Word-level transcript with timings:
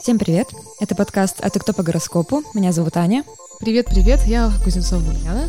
Всем 0.00 0.18
привет! 0.18 0.48
Это 0.80 0.94
подкаст 0.94 1.40
«А 1.40 1.50
ты 1.50 1.58
кто 1.58 1.72
по 1.72 1.82
гороскопу?» 1.82 2.42
Меня 2.54 2.72
зовут 2.72 2.96
Аня. 2.96 3.24
Привет-привет, 3.58 4.20
я 4.26 4.50
Кузнецова 4.62 5.00
Ульяна. 5.00 5.48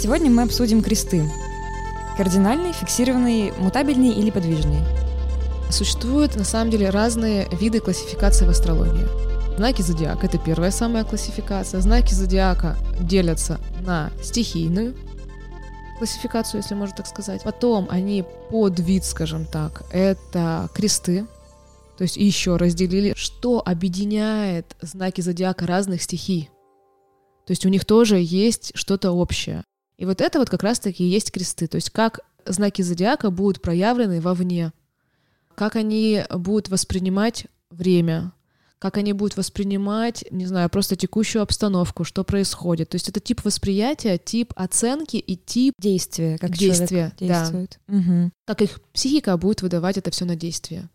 Сегодня 0.00 0.30
мы 0.30 0.42
обсудим 0.42 0.82
кресты. 0.82 1.28
Кардинальный, 2.16 2.72
фиксированный, 2.72 3.52
мутабельный 3.58 4.10
или 4.10 4.30
подвижный. 4.30 4.80
Существуют 5.70 6.36
на 6.36 6.44
самом 6.44 6.70
деле 6.70 6.90
разные 6.90 7.48
виды 7.50 7.80
классификации 7.80 8.46
в 8.46 8.50
астрологии. 8.50 9.06
Знаки 9.56 9.82
зодиака— 9.82 10.26
это 10.28 10.38
первая 10.38 10.70
самая 10.70 11.04
классификация. 11.04 11.80
Знаки 11.80 12.14
зодиака 12.14 12.76
делятся 13.00 13.58
на 13.80 14.10
стихийную 14.22 14.94
классификацию, 15.96 16.60
если 16.60 16.74
можно 16.74 16.96
так 16.96 17.06
сказать. 17.06 17.42
Потом 17.42 17.86
они 17.90 18.24
под 18.50 18.78
вид, 18.80 19.04
скажем 19.04 19.46
так, 19.46 19.84
это 19.90 20.68
кресты, 20.74 21.26
то 21.96 22.02
есть 22.02 22.16
еще 22.16 22.56
разделили, 22.56 23.14
что 23.16 23.62
объединяет 23.64 24.76
знаки 24.82 25.22
зодиака 25.22 25.66
разных 25.66 26.02
стихий. 26.02 26.50
То 27.46 27.52
есть 27.52 27.64
у 27.64 27.68
них 27.68 27.84
тоже 27.84 28.18
есть 28.20 28.72
что-то 28.74 29.12
общее. 29.12 29.64
И 29.96 30.04
вот 30.04 30.20
это 30.20 30.38
вот 30.38 30.50
как 30.50 30.62
раз-таки 30.62 31.04
и 31.04 31.08
есть 31.08 31.30
кресты. 31.30 31.66
То 31.68 31.76
есть 31.76 31.90
как 31.90 32.20
знаки 32.44 32.82
зодиака 32.82 33.30
будут 33.30 33.62
проявлены 33.62 34.20
вовне, 34.20 34.72
как 35.54 35.76
они 35.76 36.22
будут 36.30 36.68
воспринимать 36.68 37.46
время, 37.70 38.32
как 38.78 38.98
они 38.98 39.12
будут 39.12 39.36
воспринимать, 39.36 40.24
не 40.30 40.46
знаю, 40.46 40.68
просто 40.68 40.96
текущую 40.96 41.42
обстановку, 41.42 42.04
что 42.04 42.24
происходит. 42.24 42.90
То 42.90 42.96
есть 42.96 43.08
это 43.08 43.20
тип 43.20 43.44
восприятия, 43.44 44.18
тип 44.18 44.52
оценки 44.56 45.16
и 45.16 45.36
тип 45.36 45.74
действия, 45.78 46.38
как 46.38 46.50
действия, 46.50 47.12
действует. 47.18 47.78
Да. 47.88 47.98
Угу. 47.98 48.30
Как 48.46 48.62
их 48.62 48.80
психика 48.92 49.36
будет 49.36 49.62
выдавать 49.62 49.96
это 49.96 50.10
все 50.10 50.24
на 50.24 50.36
действие. 50.36 50.88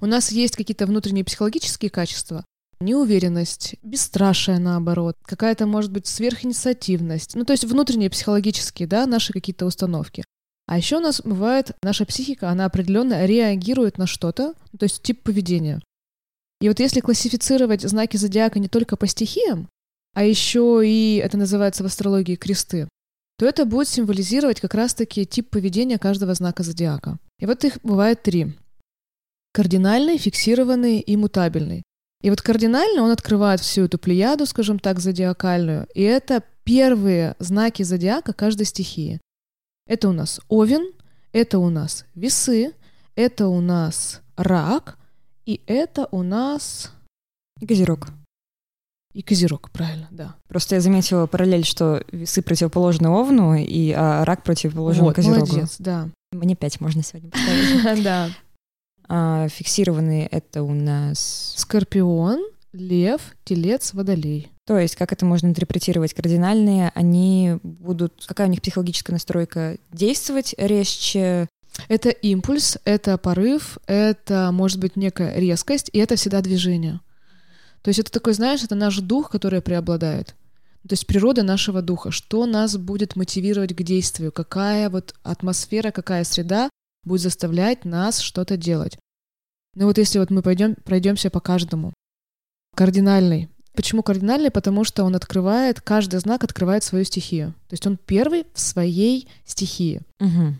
У 0.00 0.06
нас 0.06 0.30
есть 0.30 0.56
какие-то 0.56 0.86
внутренние 0.86 1.24
психологические 1.24 1.90
качества, 1.90 2.44
неуверенность, 2.80 3.74
бесстрашие, 3.82 4.58
наоборот, 4.58 5.16
какая-то, 5.24 5.66
может 5.66 5.90
быть, 5.90 6.06
сверхинициативность. 6.06 7.34
Ну, 7.34 7.44
то 7.44 7.52
есть 7.52 7.64
внутренние 7.64 8.10
психологические, 8.10 8.86
да, 8.86 9.06
наши 9.06 9.32
какие-то 9.32 9.66
установки. 9.66 10.24
А 10.66 10.76
еще 10.76 10.98
у 10.98 11.00
нас 11.00 11.22
бывает, 11.24 11.72
наша 11.82 12.04
психика, 12.04 12.50
она 12.50 12.66
определенно 12.66 13.24
реагирует 13.24 13.96
на 13.96 14.06
что-то, 14.06 14.54
то 14.78 14.84
есть 14.84 15.02
тип 15.02 15.22
поведения. 15.22 15.80
И 16.60 16.68
вот 16.68 16.80
если 16.80 17.00
классифицировать 17.00 17.82
знаки 17.82 18.16
зодиака 18.16 18.58
не 18.58 18.68
только 18.68 18.96
по 18.96 19.06
стихиям, 19.06 19.68
а 20.14 20.24
еще 20.24 20.82
и 20.84 21.16
это 21.16 21.36
называется 21.36 21.82
в 21.82 21.86
астрологии 21.86 22.36
кресты, 22.36 22.88
то 23.38 23.46
это 23.46 23.64
будет 23.64 23.88
символизировать 23.88 24.60
как 24.60 24.74
раз-таки 24.74 25.24
тип 25.24 25.50
поведения 25.50 25.98
каждого 25.98 26.34
знака 26.34 26.64
зодиака. 26.64 27.18
И 27.38 27.46
вот 27.46 27.64
их 27.64 27.78
бывает 27.84 28.22
три. 28.22 28.54
Кардинальный, 29.52 30.18
фиксированный 30.18 30.98
и 30.98 31.16
мутабельный. 31.16 31.84
И 32.20 32.30
вот 32.30 32.42
кардинально 32.42 33.02
он 33.02 33.10
открывает 33.12 33.60
всю 33.60 33.84
эту 33.84 33.98
плеяду, 33.98 34.44
скажем 34.44 34.80
так, 34.80 34.98
зодиакальную, 34.98 35.86
и 35.94 36.02
это 36.02 36.42
первые 36.64 37.36
знаки 37.38 37.84
зодиака 37.84 38.32
каждой 38.32 38.66
стихии. 38.66 39.20
Это 39.86 40.08
у 40.08 40.12
нас 40.12 40.40
Овен, 40.48 40.92
это 41.32 41.60
у 41.60 41.70
нас 41.70 42.04
Весы, 42.16 42.74
это 43.14 43.46
у 43.46 43.60
нас 43.60 44.20
Рак, 44.36 44.98
и 45.48 45.62
это 45.66 46.06
у 46.10 46.22
нас... 46.22 46.92
И 47.58 47.66
Козерог. 47.66 48.08
И 49.14 49.22
Козерог, 49.22 49.70
правильно, 49.70 50.06
да. 50.10 50.34
Просто 50.46 50.74
я 50.74 50.82
заметила 50.82 51.26
параллель, 51.26 51.64
что 51.64 52.04
весы 52.12 52.42
противоположны 52.42 53.08
Овну, 53.08 53.54
и 53.54 53.90
а 53.92 54.26
рак 54.26 54.42
противоположен 54.42 55.04
вот, 55.04 55.14
Козерогу. 55.16 55.46
молодец, 55.46 55.76
да. 55.78 56.10
Мне 56.32 56.54
пять 56.54 56.82
можно 56.82 57.02
сегодня 57.02 57.30
поставить. 57.30 58.02
Да. 58.04 58.28
А, 59.08 59.48
фиксированные 59.48 60.26
это 60.26 60.62
у 60.62 60.74
нас... 60.74 61.54
Скорпион, 61.56 62.44
Лев, 62.74 63.22
Телец, 63.44 63.94
Водолей. 63.94 64.52
То 64.66 64.78
есть, 64.78 64.96
как 64.96 65.14
это 65.14 65.24
можно 65.24 65.46
интерпретировать? 65.46 66.12
Кардинальные, 66.12 66.92
они 66.94 67.56
будут... 67.62 68.26
Какая 68.26 68.48
у 68.48 68.50
них 68.50 68.60
психологическая 68.60 69.14
настройка? 69.14 69.78
Действовать 69.92 70.54
резче? 70.58 71.48
Это 71.86 72.10
импульс, 72.10 72.78
это 72.84 73.16
порыв, 73.18 73.78
это 73.86 74.50
может 74.52 74.78
быть 74.80 74.96
некая 74.96 75.38
резкость, 75.38 75.90
и 75.92 75.98
это 75.98 76.16
всегда 76.16 76.40
движение. 76.40 77.00
То 77.82 77.88
есть 77.88 78.00
это 78.00 78.10
такой, 78.10 78.34
знаешь, 78.34 78.64
это 78.64 78.74
наш 78.74 78.98
дух, 78.98 79.30
который 79.30 79.62
преобладает. 79.62 80.34
То 80.88 80.94
есть 80.94 81.06
природа 81.06 81.42
нашего 81.42 81.82
духа, 81.82 82.10
что 82.10 82.46
нас 82.46 82.76
будет 82.76 83.14
мотивировать 83.14 83.74
к 83.74 83.82
действию, 83.82 84.32
какая 84.32 84.90
вот 84.90 85.14
атмосфера, 85.22 85.90
какая 85.90 86.24
среда 86.24 86.70
будет 87.04 87.20
заставлять 87.20 87.84
нас 87.84 88.20
что-то 88.20 88.56
делать. 88.56 88.98
Ну 89.74 89.86
вот 89.86 89.98
если 89.98 90.18
вот 90.18 90.30
мы 90.30 90.42
пойдем, 90.42 90.74
пройдемся 90.74 91.30
по 91.30 91.40
каждому. 91.40 91.92
Кардинальный. 92.74 93.48
Почему 93.74 94.02
кардинальный? 94.02 94.50
Потому 94.50 94.82
что 94.84 95.04
он 95.04 95.14
открывает, 95.14 95.80
каждый 95.80 96.18
знак 96.20 96.42
открывает 96.42 96.82
свою 96.82 97.04
стихию. 97.04 97.54
То 97.68 97.74
есть 97.74 97.86
он 97.86 97.96
первый 97.96 98.44
в 98.52 98.60
своей 98.60 99.28
стихии. 99.44 100.00
Угу. 100.20 100.56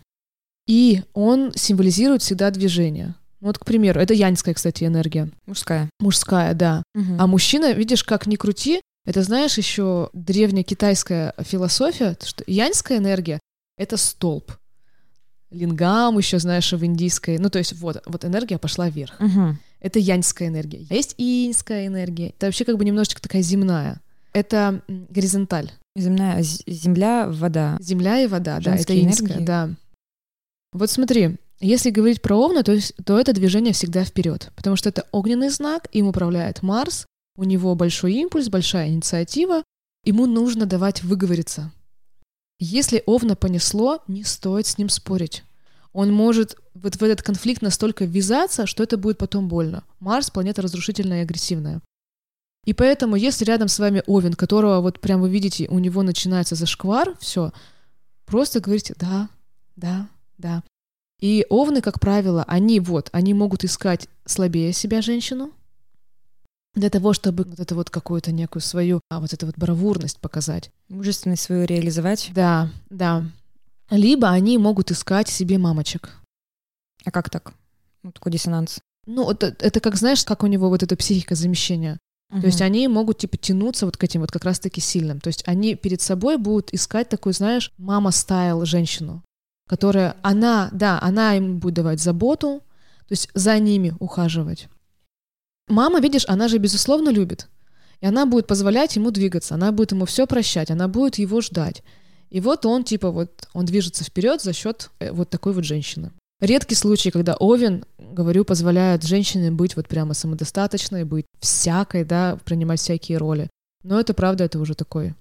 И 0.69 1.01
он 1.13 1.51
символизирует 1.55 2.21
всегда 2.21 2.51
движение. 2.51 3.15
Ну 3.41 3.47
вот, 3.47 3.57
к 3.57 3.65
примеру, 3.65 3.99
это 3.99 4.13
янская, 4.13 4.53
кстати, 4.53 4.83
энергия. 4.83 5.29
Мужская. 5.47 5.89
Мужская, 5.99 6.53
да. 6.53 6.83
Угу. 6.93 7.15
А 7.17 7.25
мужчина, 7.25 7.73
видишь, 7.73 8.03
как 8.03 8.27
ни 8.27 8.35
крути, 8.35 8.79
это, 9.03 9.23
знаешь, 9.23 9.57
еще 9.57 10.11
древняя 10.13 10.63
китайская 10.63 11.33
философия, 11.39 12.15
что 12.23 12.43
янская 12.45 12.99
энергия— 12.99 13.39
это 13.79 13.97
столб 13.97 14.51
лингам 15.49 16.19
еще, 16.19 16.37
знаешь, 16.37 16.71
в 16.71 16.85
индийской. 16.85 17.39
Ну, 17.39 17.49
то 17.49 17.57
есть 17.57 17.73
вот, 17.73 18.03
вот 18.05 18.23
энергия 18.23 18.59
пошла 18.59 18.89
вверх. 18.89 19.19
Угу. 19.19 19.57
Это 19.79 19.97
яньская 19.97 20.49
энергия. 20.49 20.85
А 20.91 20.93
есть 20.93 21.15
иньская 21.17 21.87
энергия. 21.87 22.29
Это 22.37 22.45
вообще 22.45 22.65
как 22.65 22.77
бы 22.77 22.85
немножечко 22.85 23.19
такая 23.19 23.41
земная. 23.41 24.01
Это 24.33 24.83
горизонталь. 24.87 25.71
Земная, 25.95 26.43
земля, 26.43 27.27
вода. 27.27 27.77
Земля 27.81 28.21
и 28.21 28.27
вода, 28.27 28.61
Женские 28.61 28.85
да, 28.85 28.93
это 28.93 29.09
иньская, 29.09 29.27
энергии. 29.29 29.45
да. 29.45 29.69
Вот 30.71 30.89
смотри, 30.89 31.37
если 31.59 31.89
говорить 31.89 32.21
про 32.21 32.35
Овна, 32.35 32.63
то, 32.63 32.73
есть, 32.73 32.93
то 33.05 33.19
это 33.19 33.33
движение 33.33 33.73
всегда 33.73 34.03
вперед, 34.03 34.51
потому 34.55 34.75
что 34.75 34.89
это 34.89 35.05
огненный 35.11 35.49
знак, 35.49 35.87
им 35.91 36.07
управляет 36.07 36.61
Марс, 36.61 37.05
у 37.35 37.43
него 37.43 37.75
большой 37.75 38.13
импульс, 38.13 38.49
большая 38.49 38.89
инициатива, 38.89 39.63
ему 40.03 40.25
нужно 40.25 40.65
давать 40.65 41.03
выговориться. 41.03 41.71
Если 42.59 43.03
Овна 43.05 43.35
понесло, 43.35 44.03
не 44.07 44.23
стоит 44.23 44.67
с 44.67 44.77
ним 44.77 44.89
спорить. 44.89 45.43
Он 45.93 46.13
может 46.13 46.57
вот 46.73 46.95
в 46.95 47.03
этот 47.03 47.23
конфликт 47.23 47.61
настолько 47.61 48.05
ввязаться, 48.05 48.65
что 48.65 48.83
это 48.83 48.97
будет 48.97 49.17
потом 49.17 49.47
больно. 49.47 49.83
Марс— 49.99 50.29
планета 50.31 50.61
разрушительная 50.61 51.21
и 51.21 51.23
агрессивная. 51.23 51.81
И 52.65 52.73
поэтому, 52.73 53.15
если 53.15 53.45
рядом 53.45 53.67
с 53.67 53.79
вами 53.79 54.03
Овен, 54.05 54.33
которого 54.33 54.81
вот 54.81 54.99
прям 54.99 55.21
вы 55.21 55.29
видите, 55.29 55.67
у 55.69 55.79
него 55.79 56.03
начинается 56.03 56.55
зашквар, 56.55 57.17
все, 57.19 57.51
просто 58.25 58.59
говорите 58.59 58.93
«да, 58.97 59.29
да, 59.75 60.09
да». 60.39 60.63
И 61.19 61.45
овны, 61.49 61.81
как 61.81 61.99
правило, 61.99 62.43
они 62.47 62.79
вот, 62.79 63.09
они 63.11 63.33
могут 63.33 63.63
искать 63.63 64.07
слабее 64.25 64.73
себя 64.73 65.01
женщину, 65.01 65.51
для 66.75 66.89
того, 66.89 67.13
чтобы 67.13 67.43
вот 67.43 67.59
это 67.59 67.75
вот 67.75 67.89
какую-то 67.89 68.31
некую 68.31 68.61
свою, 68.61 69.01
а 69.09 69.19
вот 69.19 69.33
эту 69.33 69.45
вот 69.45 69.57
бравурность 69.57 70.19
показать. 70.19 70.71
Мужественность 70.87 71.43
свою 71.43 71.65
реализовать. 71.65 72.31
Да, 72.33 72.69
да. 72.89 73.25
Либо 73.89 74.29
они 74.29 74.57
могут 74.57 74.91
искать 74.91 75.27
себе 75.27 75.57
мамочек. 75.57 76.15
А 77.05 77.11
как 77.11 77.29
так? 77.29 77.53
Ну, 78.03 78.11
такой 78.11 78.31
диссонанс. 78.31 78.79
Ну, 79.07 79.29
это, 79.31 79.55
это 79.59 79.79
как, 79.79 79.95
знаешь, 79.95 80.23
как 80.23 80.43
у 80.43 80.47
него 80.47 80.69
вот 80.69 80.83
эта 80.83 80.95
психика 80.95 81.35
замещения. 81.35 81.97
То 82.31 82.45
есть 82.45 82.61
они 82.61 82.87
могут, 82.87 83.17
типа, 83.17 83.37
тянуться 83.37 83.87
вот 83.87 83.97
к 83.97 84.03
этим 84.03 84.21
вот 84.21 84.31
как 84.31 84.45
раз-таки 84.45 84.79
сильным. 84.79 85.19
То 85.19 85.29
есть 85.29 85.43
они 85.47 85.73
перед 85.73 85.99
собой 85.99 86.37
будут 86.37 86.71
искать 86.71 87.09
такую, 87.09 87.33
знаешь, 87.33 87.71
мама-стайл 87.79 88.63
женщину, 88.65 89.23
которая, 89.69 90.15
она, 90.23 90.69
да, 90.71 90.99
она 90.99 91.37
им 91.37 91.59
будет 91.59 91.75
давать 91.75 92.01
заботу, 92.01 92.63
то 93.07 93.11
есть 93.11 93.29
за 93.35 93.59
ними 93.59 93.93
ухаживать. 93.99 94.67
Мама, 95.67 95.99
видишь, 95.99 96.25
она 96.27 96.47
же, 96.47 96.57
безусловно, 96.57 97.09
любит. 97.09 97.47
И 98.01 98.07
она 98.07 98.25
будет 98.25 98.47
позволять 98.47 98.95
ему 98.95 99.11
двигаться, 99.11 99.53
она 99.53 99.71
будет 99.71 99.91
ему 99.91 100.05
все 100.05 100.25
прощать, 100.25 100.71
она 100.71 100.87
будет 100.87 101.19
его 101.19 101.39
ждать. 101.41 101.83
И 102.31 102.41
вот 102.41 102.65
он, 102.65 102.83
типа, 102.83 103.11
вот, 103.11 103.47
он 103.53 103.65
движется 103.65 104.03
вперед 104.03 104.41
за 104.41 104.53
счет 104.53 104.89
э, 104.99 105.11
вот 105.11 105.29
такой 105.29 105.53
вот 105.53 105.65
женщины. 105.65 106.11
Редкий 106.41 106.75
случай, 106.75 107.11
когда 107.11 107.35
Овен, 107.35 107.85
говорю, 107.99 108.45
позволяет 108.45 109.03
женщине 109.03 109.51
быть 109.51 109.75
вот 109.75 109.87
прямо 109.87 110.15
самодостаточной, 110.15 111.03
быть 111.03 111.25
всякой, 111.39 112.05
да, 112.05 112.39
принимать 112.43 112.79
всякие 112.79 113.19
роли. 113.19 113.49
Но 113.83 113.99
это, 113.99 114.15
правда, 114.15 114.45
это 114.45 114.59
уже 114.59 114.73
такой 114.73 115.13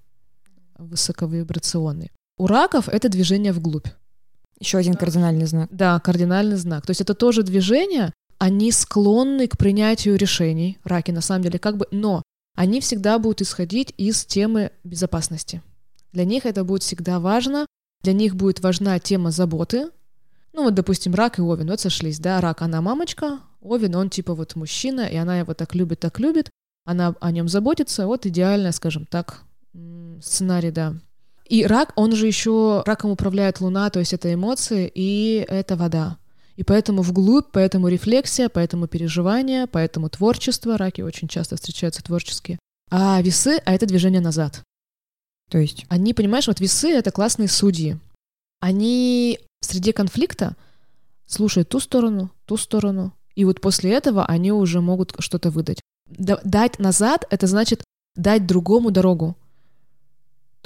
высоковибрационный. 0.79 2.12
У 2.39 2.47
раков 2.47 2.89
это 2.89 3.11
движение 3.11 3.53
вглубь. 3.53 3.89
Еще 4.59 4.79
один 4.79 4.95
кардинальный 4.95 5.47
знак. 5.47 5.69
Да, 5.71 6.01
кардинальный 6.01 6.57
знак. 6.57 6.85
То 6.87 6.91
есть 6.91 7.01
это 7.01 7.15
тоже 7.15 7.43
движение, 7.43 8.13
они 8.39 8.73
склонны 8.73 9.47
к 9.49 9.57
принятию 9.57 10.17
решений, 10.17 10.79
раки 10.85 11.11
на 11.11 11.21
самом 11.21 11.43
деле, 11.43 11.59
как 11.59 11.77
бы, 11.77 11.87
но 11.91 12.23
они 12.57 12.81
всегда 12.81 13.19
будут 13.19 13.43
исходить 13.43 13.95
из 13.97 14.25
темы 14.25 14.73
безопасности. 14.83 15.63
Для 16.13 16.25
них 16.25 16.47
это 16.47 16.65
будет 16.65 16.83
всегда 16.83 17.21
важно, 17.21 17.67
для 18.03 18.13
них 18.13 18.35
будет 18.35 18.61
важна 18.61 18.99
тема 18.99 19.31
заботы, 19.31 19.91
Ну 20.53 20.65
вот, 20.65 20.75
допустим, 20.75 21.15
рак 21.15 21.39
и 21.39 21.43
Овен, 21.43 21.69
вот 21.69 21.81
сошлись, 21.81 22.19
да, 22.19 22.41
рак, 22.41 22.63
она 22.63 22.81
мамочка, 22.81 23.41
Овен, 23.61 23.95
он 23.95 24.11
типа 24.11 24.35
вот 24.35 24.57
мужчина, 24.57 25.03
и 25.03 25.17
она 25.17 25.39
его 25.39 25.55
так 25.55 25.75
любит, 25.75 26.01
так 26.01 26.19
любит, 26.19 26.51
она 26.85 27.15
о 27.21 27.31
нем 27.31 27.49
заботится, 27.49 28.07
вот 28.07 28.27
идеальная, 28.27 28.73
скажем 28.73 29.07
так, 29.07 29.43
сценарий, 30.21 30.71
да. 30.71 30.95
И 31.49 31.65
рак, 31.65 31.93
он 31.97 32.12
же 32.15 32.27
еще, 32.27 32.83
раком 32.85 33.11
управляет 33.11 33.61
Луна, 33.61 33.89
то 33.91 33.99
есть 33.99 34.12
это 34.12 34.33
эмоции, 34.33 34.91
и 34.95 35.45
это 35.49 35.77
вода. 35.77 36.19
И 36.56 36.65
поэтому 36.65 37.03
вглубь, 37.03 37.47
поэтому 37.53 37.89
рефлексия, 37.89 38.49
поэтому 38.49 38.87
переживания, 38.87 39.67
поэтому 39.67 40.11
творчество, 40.11 40.77
раки 40.77 41.00
очень 41.00 41.29
часто 41.29 41.56
встречаются 41.56 42.03
творческие. 42.03 42.59
А 42.91 43.23
весы, 43.23 43.62
а 43.65 43.75
это 43.75 43.87
движение 43.87 44.21
назад. 44.21 44.62
То 45.50 45.59
есть? 45.59 45.87
Они, 45.89 46.15
понимаешь, 46.15 46.49
вот 46.49 46.61
весы— 46.61 46.91
это 46.93 47.11
классные 47.11 47.49
судьи. 47.49 47.97
Они 48.61 49.39
в 49.61 49.67
среде 49.67 49.93
конфликта 49.93 50.56
слушают 51.27 51.69
ту 51.69 51.81
сторону, 51.81 52.31
ту 52.45 52.56
сторону, 52.56 53.12
и 53.35 53.45
вот 53.45 53.61
после 53.61 53.93
этого 53.93 54.27
они 54.27 54.53
уже 54.53 54.81
могут 54.81 55.15
что-то 55.21 55.50
выдать. 55.50 55.81
Дать 56.09 56.79
назад— 56.79 57.25
это 57.31 57.47
значит 57.47 57.85
дать 58.17 58.47
другому 58.47 58.91
дорогу. 58.91 59.37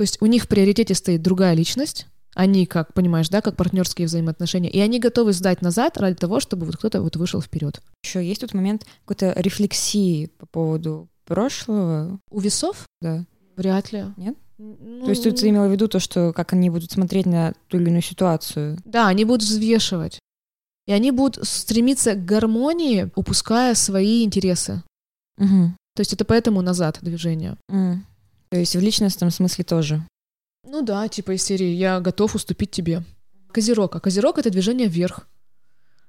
То 0.02 0.04
есть 0.04 0.20
у 0.20 0.26
них 0.26 0.43
в 0.43 0.49
приоритете 0.49 0.94
стоит 0.94 1.22
другая 1.22 1.54
личность, 1.54 2.08
они, 2.34 2.66
как 2.66 2.93
понимаешь, 2.93 3.28
да, 3.28 3.40
как 3.40 3.54
партнерские 3.56 4.08
взаимоотношения, 4.08 4.69
и 4.69 4.81
они 4.81 4.99
готовы 4.99 5.32
сдать 5.32 5.62
назад 5.62 5.96
ради 5.96 6.16
того, 6.16 6.40
чтобы 6.40 6.66
вот 6.66 6.76
кто-то 6.76 7.02
вот 7.02 7.14
вышел 7.14 7.40
вперед. 7.40 7.81
Еще 8.02 8.26
есть 8.26 8.40
тут 8.40 8.52
момент 8.52 8.84
какой-то 9.04 9.32
рефлексии 9.40 10.26
по 10.38 10.46
поводу 10.46 11.08
прошлого. 11.25 12.19
У 12.32 12.40
весов? 12.40 12.84
Да. 13.00 13.25
Вряд 13.54 13.93
ли. 13.93 14.06
Нет? 14.16 14.37
Ну... 14.58 15.04
То 15.04 15.10
есть 15.10 15.22
тут 15.22 15.37
ты 15.37 15.50
имела 15.50 15.69
в 15.69 15.70
виду 15.70 15.87
то, 15.87 16.00
что 16.00 16.32
как 16.32 16.52
они 16.52 16.69
будут 16.69 16.90
смотреть 16.90 17.26
на 17.26 17.55
ту 17.69 17.76
или 17.76 17.87
иную 17.87 18.02
ситуацию? 18.02 18.78
Да, 18.84 19.06
они 19.06 19.25
будут 19.25 19.43
взвешивать. 19.43 20.19
И 20.88 20.93
они 20.93 21.12
будут 21.12 21.46
стремиться 21.46 22.14
к 22.14 22.25
гармонии, 22.25 23.08
упуская 23.14 23.76
свои 23.76 24.25
интересы. 24.25 24.82
Угу. 25.38 25.76
То 25.94 26.00
есть 26.00 26.12
это 26.12 26.25
поэтому 26.25 26.60
назад 26.60 26.98
движение. 27.02 27.56
Mm. 27.70 27.98
То 28.52 28.58
есть 28.58 28.76
в 28.76 28.81
личностном 28.81 29.31
смысле 29.31 29.64
тоже. 29.64 30.06
Ну 30.66 30.82
да, 30.82 31.08
типа 31.08 31.31
из 31.32 31.43
серии 31.43 31.70
«Я 31.70 32.00
готов 32.00 32.34
уступить 32.34 32.70
тебе». 32.70 33.02
Козерог. 33.50 33.96
А 33.96 34.00
козерог— 34.00 34.37
это 34.38 34.50
движение 34.50 34.88
вверх. 34.88 35.26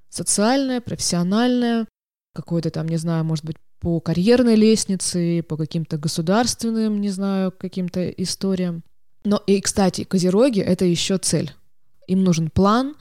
Социальное, 0.10 0.82
профессиональное, 0.82 1.88
какое-то 2.36 2.70
там, 2.70 2.90
не 2.90 2.98
знаю, 2.98 3.24
может 3.24 3.46
быть, 3.46 3.56
по 3.80 4.02
карьерной 4.02 4.56
лестнице, 4.56 5.42
по 5.44 5.56
каким-то 5.56 5.98
государственным, 5.98 7.00
не 7.00 7.12
знаю, 7.12 7.54
каким-то 7.58 8.10
историям. 8.10 8.84
Но 9.24 9.42
и, 9.48 9.62
кстати, 9.62 10.04
козероги— 10.04 10.60
это 10.62 10.84
еще 10.84 11.20
цель. 11.20 11.54
Им 12.08 12.26
нужен 12.26 12.50
план, 12.50 12.98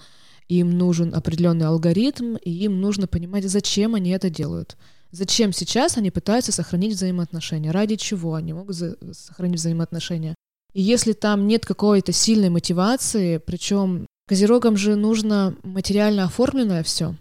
им 0.46 0.78
нужен 0.78 1.16
определенный 1.16 1.66
алгоритм, 1.66 2.36
и 2.36 2.50
им 2.50 2.80
нужно 2.80 3.08
понимать, 3.08 3.50
зачем 3.50 3.96
они 3.96 4.10
это 4.10 4.30
делают. 4.30 4.76
Зачем 5.12 5.52
сейчас 5.52 5.98
они 5.98 6.10
пытаются 6.10 6.52
сохранить 6.52 6.94
взаимоотношения? 6.94 7.70
Ради 7.70 7.96
чего 7.96 8.34
они 8.34 8.54
могут 8.54 8.74
за- 8.74 8.96
сохранить 9.12 9.60
взаимоотношения? 9.60 10.34
И 10.72 10.80
если 10.80 11.12
там 11.12 11.46
нет 11.46 11.66
какой-то 11.66 12.12
сильной 12.12 12.48
мотивации, 12.48 13.36
причем 13.36 14.06
козерогам 14.26 14.78
же 14.78 14.96
нужно 14.96 15.54
материально 15.62 16.24
оформленное 16.24 16.82
все. 16.82 17.14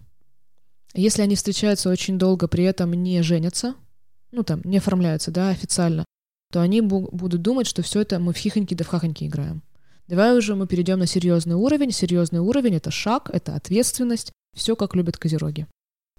Если 0.94 1.22
они 1.22 1.36
встречаются 1.36 1.90
очень 1.90 2.18
долго, 2.18 2.48
при 2.48 2.64
этом 2.64 2.94
не 2.94 3.22
женятся, 3.24 3.76
ну 4.32 4.44
там, 4.44 4.62
не 4.64 4.78
оформляются, 4.78 5.32
да, 5.32 5.50
официально, 5.50 6.06
то 6.54 6.62
они 6.62 6.80
бу- 6.80 7.10
будут 7.12 7.42
думать, 7.42 7.68
что 7.68 7.82
все 7.82 8.02
это 8.02 8.20
мы 8.20 8.32
в 8.32 8.38
хихоньки 8.38 8.74
да 8.74 8.86
в 8.86 8.88
хахоньки 8.88 9.26
играем. 9.26 9.64
Давай 10.08 10.38
уже 10.38 10.56
мы 10.56 10.66
перейдем 10.66 11.00
на 11.00 11.08
серьезный 11.08 11.56
уровень. 11.56 11.92
Серьезный 11.92 12.40
уровень— 12.40 12.76
это 12.76 12.92
шаг, 12.92 13.30
это 13.32 13.56
ответственность, 13.56 14.32
все 14.56 14.76
как 14.78 14.96
любят 14.96 15.18
козероги. 15.18 15.68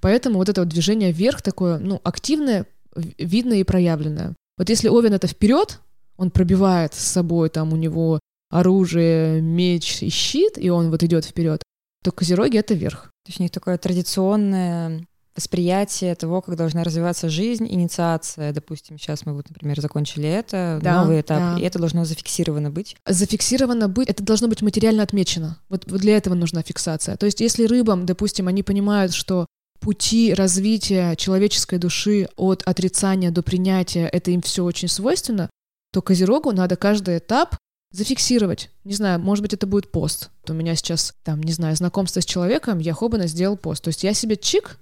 Поэтому 0.02 0.38
вот 0.38 0.49
это 0.49 0.62
вот 0.62 0.69
движение 0.69 1.12
вверх 1.12 1.40
такое, 1.40 1.78
ну, 1.78 2.00
активное, 2.02 2.66
видное 2.94 3.58
и 3.58 3.64
проявленное. 3.64 4.34
Вот 4.58 4.69
если 4.69 4.88
Овен 4.88 5.14
это 5.14 5.28
вперед, 5.28 5.81
он 6.19 6.31
пробивает 6.31 6.93
с 6.93 6.99
собой, 6.99 7.49
там 7.49 7.72
у 7.72 7.76
него 7.76 8.19
оружие, 8.50 9.40
меч 9.40 10.02
и 10.02 10.10
щит, 10.10 10.58
и 10.58 10.69
он 10.70 10.90
вот 10.90 11.02
идет 11.04 11.25
вперед, 11.25 11.62
то 12.02 12.10
козероги 12.10 12.58
это 12.58 12.75
вверх. 12.75 13.04
То 13.25 13.28
есть 13.28 13.40
у 13.40 13.43
них 13.44 13.52
такое 13.52 13.78
традиционное 13.78 15.06
восприятие 15.34 16.14
того, 16.16 16.43
как 16.43 16.56
должна 16.56 16.84
развиваться 16.84 17.31
жизнь, 17.31 17.66
инициация. 17.66 18.52
Допустим, 18.52 18.98
сейчас 18.98 19.25
мы 19.25 19.32
вот, 19.34 19.48
например, 19.48 19.81
закончили 19.81 20.28
это, 20.28 20.81
да, 20.82 21.02
новый 21.02 21.20
этап, 21.20 21.38
да. 21.38 21.56
и 21.58 21.62
это 21.62 21.78
должно 21.78 22.05
зафиксировано 22.05 22.70
быть. 22.70 22.96
Зафиксировано 23.06 23.88
быть, 23.88 24.08
это 24.08 24.22
должно 24.22 24.48
быть 24.48 24.62
материально 24.62 25.05
отмечено. 25.05 25.58
Вот, 25.69 25.90
вот 25.90 26.00
для 26.00 26.16
этого 26.16 26.34
нужна 26.34 26.62
фиксация. 26.62 27.16
То 27.16 27.25
есть 27.25 27.40
если 27.40 27.64
рыбам, 27.64 28.05
допустим, 28.05 28.48
они 28.48 28.62
понимают, 28.62 29.14
что 29.14 29.46
пути 29.82 30.32
развития 30.32 31.17
человеческой 31.17 31.79
души 31.79 32.29
от 32.37 32.62
отрицания 32.62 33.31
до 33.31 33.43
принятия, 33.43 34.06
это 34.06 34.31
им 34.31 34.40
все 34.40 34.64
очень 34.64 34.88
свойственно, 34.88 35.50
то 35.93 36.00
Козерогу 36.00 36.52
надо 36.52 36.76
каждый 36.76 37.19
этап 37.19 37.56
зафиксировать. 37.90 38.70
Не 38.84 38.94
знаю, 38.94 39.20
может 39.20 39.43
быть, 39.43 39.52
это 39.52 39.67
будет 39.67 39.90
пост. 39.90 40.31
У 40.49 40.52
меня 40.55 40.75
сейчас, 40.76 41.14
там, 41.25 41.43
не 41.43 41.52
знаю, 41.52 41.76
знакомство 41.76 42.20
с 42.20 42.25
человеком, 42.25 42.79
я 42.79 42.94
хобана 42.94 43.26
сделал 43.26 43.58
пост. 43.58 43.82
То 43.82 43.88
есть 43.88 44.05
я 44.05 44.14
себе 44.14 44.37
чик 44.37 44.79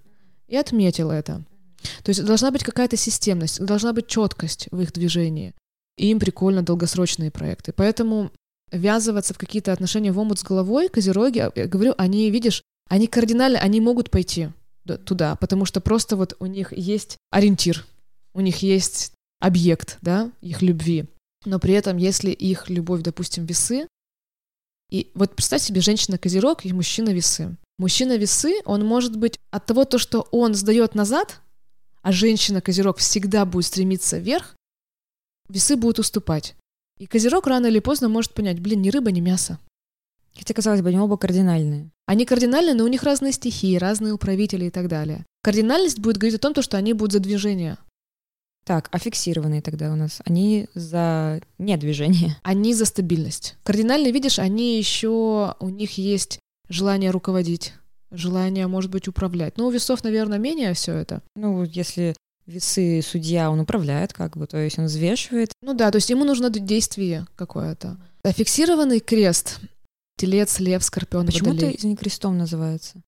и 0.47 0.56
отметила 0.56 1.12
это. 1.12 1.43
То 2.05 2.11
есть 2.11 2.25
должна 2.25 2.50
быть 2.50 2.62
какая-то 2.62 2.97
системность, 2.97 3.64
должна 3.64 3.93
быть 3.93 4.06
четкость 4.06 4.69
в 4.70 4.81
их 4.81 4.93
движении. 4.93 5.55
И 5.97 6.11
им 6.11 6.20
прикольно 6.20 6.62
долгосрочные 6.62 7.31
проекты. 7.31 7.73
Поэтому 7.73 8.31
ввязываться 8.70 9.35
в 9.35 9.38
какие-то 9.38 9.73
отношения 9.73 10.12
в 10.12 10.19
омут 10.19 10.38
с 10.38 10.44
головой, 10.44 10.88
козероги, 10.88 11.38
я 11.55 11.67
говорю, 11.67 11.94
они, 11.99 12.31
видишь, 12.31 12.62
они 12.88 13.06
кардинально, 13.06 13.58
они 13.58 13.81
могут 13.81 14.11
пойти 14.11 14.50
туда, 14.85 15.37
потому 15.37 15.65
что 15.65 15.81
просто 15.81 16.17
вот 16.17 16.37
у 16.41 16.47
них 16.47 16.73
есть 16.77 17.17
ориентир, 17.31 17.87
у 18.35 18.41
них 18.41 18.62
есть 18.62 19.12
объект, 19.41 19.99
да, 20.03 20.31
их 20.41 20.62
любви. 20.62 21.06
Но 21.44 21.59
при 21.59 21.75
этом, 21.75 21.97
если 21.97 22.31
их 22.31 22.69
любовь, 22.69 23.03
допустим, 23.03 23.47
весы, 23.47 23.87
и 24.91 25.11
вот 25.15 25.35
представь 25.35 25.62
себе 25.62 25.81
женщина-козерог 25.81 26.65
и 26.65 26.73
мужчина-весы. 26.73 27.56
Мужчина-весы, 27.79 28.61
он 28.65 28.85
может 28.85 29.17
быть 29.17 29.38
от 29.50 29.65
того, 29.65 29.85
то, 29.85 29.99
что 29.99 30.27
он 30.32 30.55
сдает 30.55 30.94
назад, 30.94 31.41
а 32.03 32.12
женщина-козерог 32.12 32.99
всегда 32.99 33.44
будет 33.44 33.67
стремиться 33.67 34.19
вверх, 34.19 34.56
весы 35.49 35.76
будут 35.76 36.00
уступать. 36.00 36.56
И 36.99 37.06
козерог 37.06 37.47
рано 37.47 37.67
или 37.67 37.79
поздно 37.79 38.09
может 38.09 38.35
понять, 38.35 38.61
блин, 38.61 38.83
ни 38.83 38.91
рыба, 38.91 39.11
ни 39.11 39.21
мясо. 39.21 39.59
Хотя, 40.50 40.56
казалось 40.56 40.82
бы, 40.82 40.88
они 40.88 40.99
оба 40.99 41.17
кардинальные. 41.17 41.93
Они 42.06 42.26
кардинальные, 42.26 42.75
но 42.75 42.82
у 42.82 42.88
них 42.88 43.05
разные 43.05 43.32
стихии, 43.32 43.76
разные 43.76 44.12
управители 44.12 44.64
и 44.64 44.70
так 44.70 44.88
далее. 44.88 45.25
Кардинальность 45.44 46.00
будет 46.00 46.16
говорить 46.16 46.40
о 46.40 46.42
том, 46.42 46.61
что 46.61 46.76
они 46.76 46.92
будут 46.92 47.12
за 47.12 47.21
движение. 47.21 47.78
Так, 48.64 48.88
а 48.90 48.99
фиксированные 48.99 49.62
тогда 49.62 49.92
у 49.92 49.95
нас? 49.95 50.21
Они 50.25 50.66
за 50.75 51.40
недвижение. 51.59 52.37
Они 52.42 52.75
за 52.75 52.85
стабильность. 52.85 53.59
Кардинальные, 53.62 54.11
видишь, 54.11 54.40
они 54.40 54.76
еще, 54.76 55.54
у 55.61 55.69
них 55.69 55.99
есть 55.99 56.40
желание 56.69 57.12
руководить, 57.12 57.75
желание, 58.11 58.66
может 58.66 58.90
быть, 58.90 59.07
управлять. 59.07 59.57
Но 59.57 59.69
у 59.69 59.71
весов, 59.71 60.02
наверное, 60.02 60.38
менее 60.38 60.75
все 60.75 60.95
это. 60.95 61.23
Ну, 61.37 61.62
если 61.62 62.16
весы 62.47 63.02
судья, 63.02 63.52
он 63.52 63.61
управляет 63.61 64.12
как 64.12 64.37
бы, 64.37 64.49
то 64.49 64.59
есть 64.59 64.80
он 64.80 64.87
взвешивает. 64.87 65.52
Ну 65.62 65.75
да, 65.75 65.92
то 65.92 65.99
есть 65.99 66.11
ему 66.11 66.25
нужно 66.25 66.50
действие 66.50 67.28
какое-то. 67.37 67.99
А 68.25 68.33
фиксированный 68.33 68.99
крест 68.99 69.61
Телец, 70.21 70.61
лев, 70.61 70.85
скорпион, 70.85 71.25
Почему 71.25 71.53
водолей. 71.53 71.75
это 71.75 71.87
не 71.87 71.97
крестом 71.97 72.37
называется? 72.37 73.00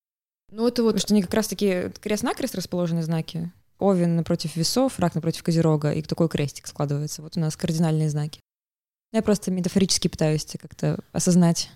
Ну, 0.51 0.67
это 0.67 0.83
вот... 0.83 0.95
Потому 0.95 1.01
что 1.01 1.15
они 1.15 1.23
как 1.23 1.35
раз-таки 1.35 1.91
крест-накрест 2.01 2.55
расположены 2.55 3.03
знаки. 3.03 3.53
Овен 3.79 4.17
напротив 4.17 4.57
весов, 4.57 4.99
рак 4.99 5.15
напротив 5.15 5.43
козерога, 5.43 5.93
и 5.93 6.01
такой 6.01 6.31
крестик 6.31 6.67
складывается. 6.67 7.21
Вот 7.21 7.37
у 7.37 7.41
нас 7.41 7.55
кардинальные 7.55 8.09
знаки. 8.09 8.41
Я 9.13 9.21
просто 9.21 9.51
метафорически 9.51 10.09
пытаюсь 10.09 10.47
как-то 10.59 11.01
осознать. 11.13 11.71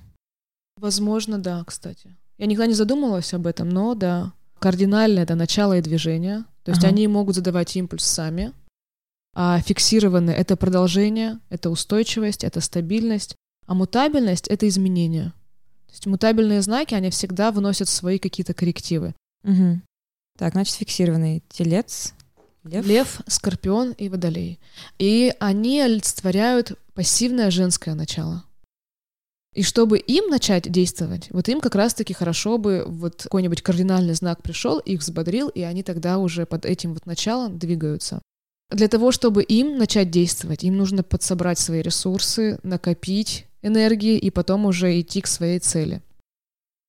Возможно, 0.78 1.36
да, 1.38 1.62
кстати. 1.66 2.16
Я 2.38 2.46
никогда 2.46 2.68
не 2.68 2.74
задумывалась 2.74 3.34
об 3.34 3.46
этом, 3.46 3.68
но 3.68 3.94
да. 3.94 4.32
Кардинально 4.58 5.18
это 5.20 5.34
начало 5.34 5.76
и 5.76 5.82
движение. 5.82 6.44
То 6.64 6.70
есть 6.70 6.82
ага. 6.82 6.88
они 6.88 7.06
могут 7.08 7.34
задавать 7.34 7.76
импульс 7.76 8.04
сами. 8.04 8.54
А 9.34 9.60
фиксированные— 9.60 10.34
это 10.38 10.56
продолжение, 10.56 11.40
это 11.50 11.68
устойчивость, 11.68 12.42
это 12.42 12.62
стабильность. 12.62 13.36
А 13.66 13.74
мутабельность— 13.74 14.46
это 14.48 14.68
изменение. 14.68 15.32
То 15.86 15.92
есть 15.92 16.06
мутабельные 16.06 16.62
знаки, 16.62 16.94
они 16.94 17.10
всегда 17.10 17.50
вносят 17.50 17.88
свои 17.88 18.18
какие-то 18.18 18.54
коррективы. 18.54 19.14
Угу. 19.44 19.80
Так, 20.38 20.52
значит, 20.52 20.76
фиксированный 20.76 21.42
телец, 21.48 22.14
лев. 22.64 22.86
Лев, 22.86 23.20
скорпион 23.26 23.92
и 23.92 24.08
водолей. 24.08 24.60
И 24.98 25.32
они 25.40 25.80
олицетворяют 25.80 26.78
пассивное 26.94 27.50
женское 27.50 27.94
начало. 27.94 28.44
И 29.54 29.62
чтобы 29.62 29.98
им 29.98 30.28
начать 30.28 30.70
действовать, 30.70 31.28
вот 31.30 31.48
им 31.48 31.60
как 31.60 31.74
раз-таки 31.74 32.12
хорошо 32.12 32.58
бы 32.58 32.84
вот 32.86 33.22
какой-нибудь 33.22 33.62
кардинальный 33.62 34.12
знак 34.12 34.42
пришел, 34.42 34.78
их 34.78 35.00
взбодрил, 35.00 35.48
и 35.48 35.62
они 35.62 35.82
тогда 35.82 36.18
уже 36.18 36.44
под 36.44 36.66
этим 36.66 36.92
вот 36.92 37.06
началом 37.06 37.58
двигаются. 37.58 38.20
Для 38.70 38.88
того, 38.88 39.12
чтобы 39.12 39.42
им 39.42 39.78
начать 39.78 40.10
действовать, 40.10 40.62
им 40.62 40.76
нужно 40.76 41.02
подсобрать 41.02 41.58
свои 41.58 41.80
ресурсы, 41.80 42.58
накопить 42.64 43.46
энергии 43.66 44.16
и 44.16 44.30
потом 44.30 44.66
уже 44.66 45.00
идти 45.00 45.20
к 45.20 45.26
своей 45.26 45.58
цели. 45.58 46.02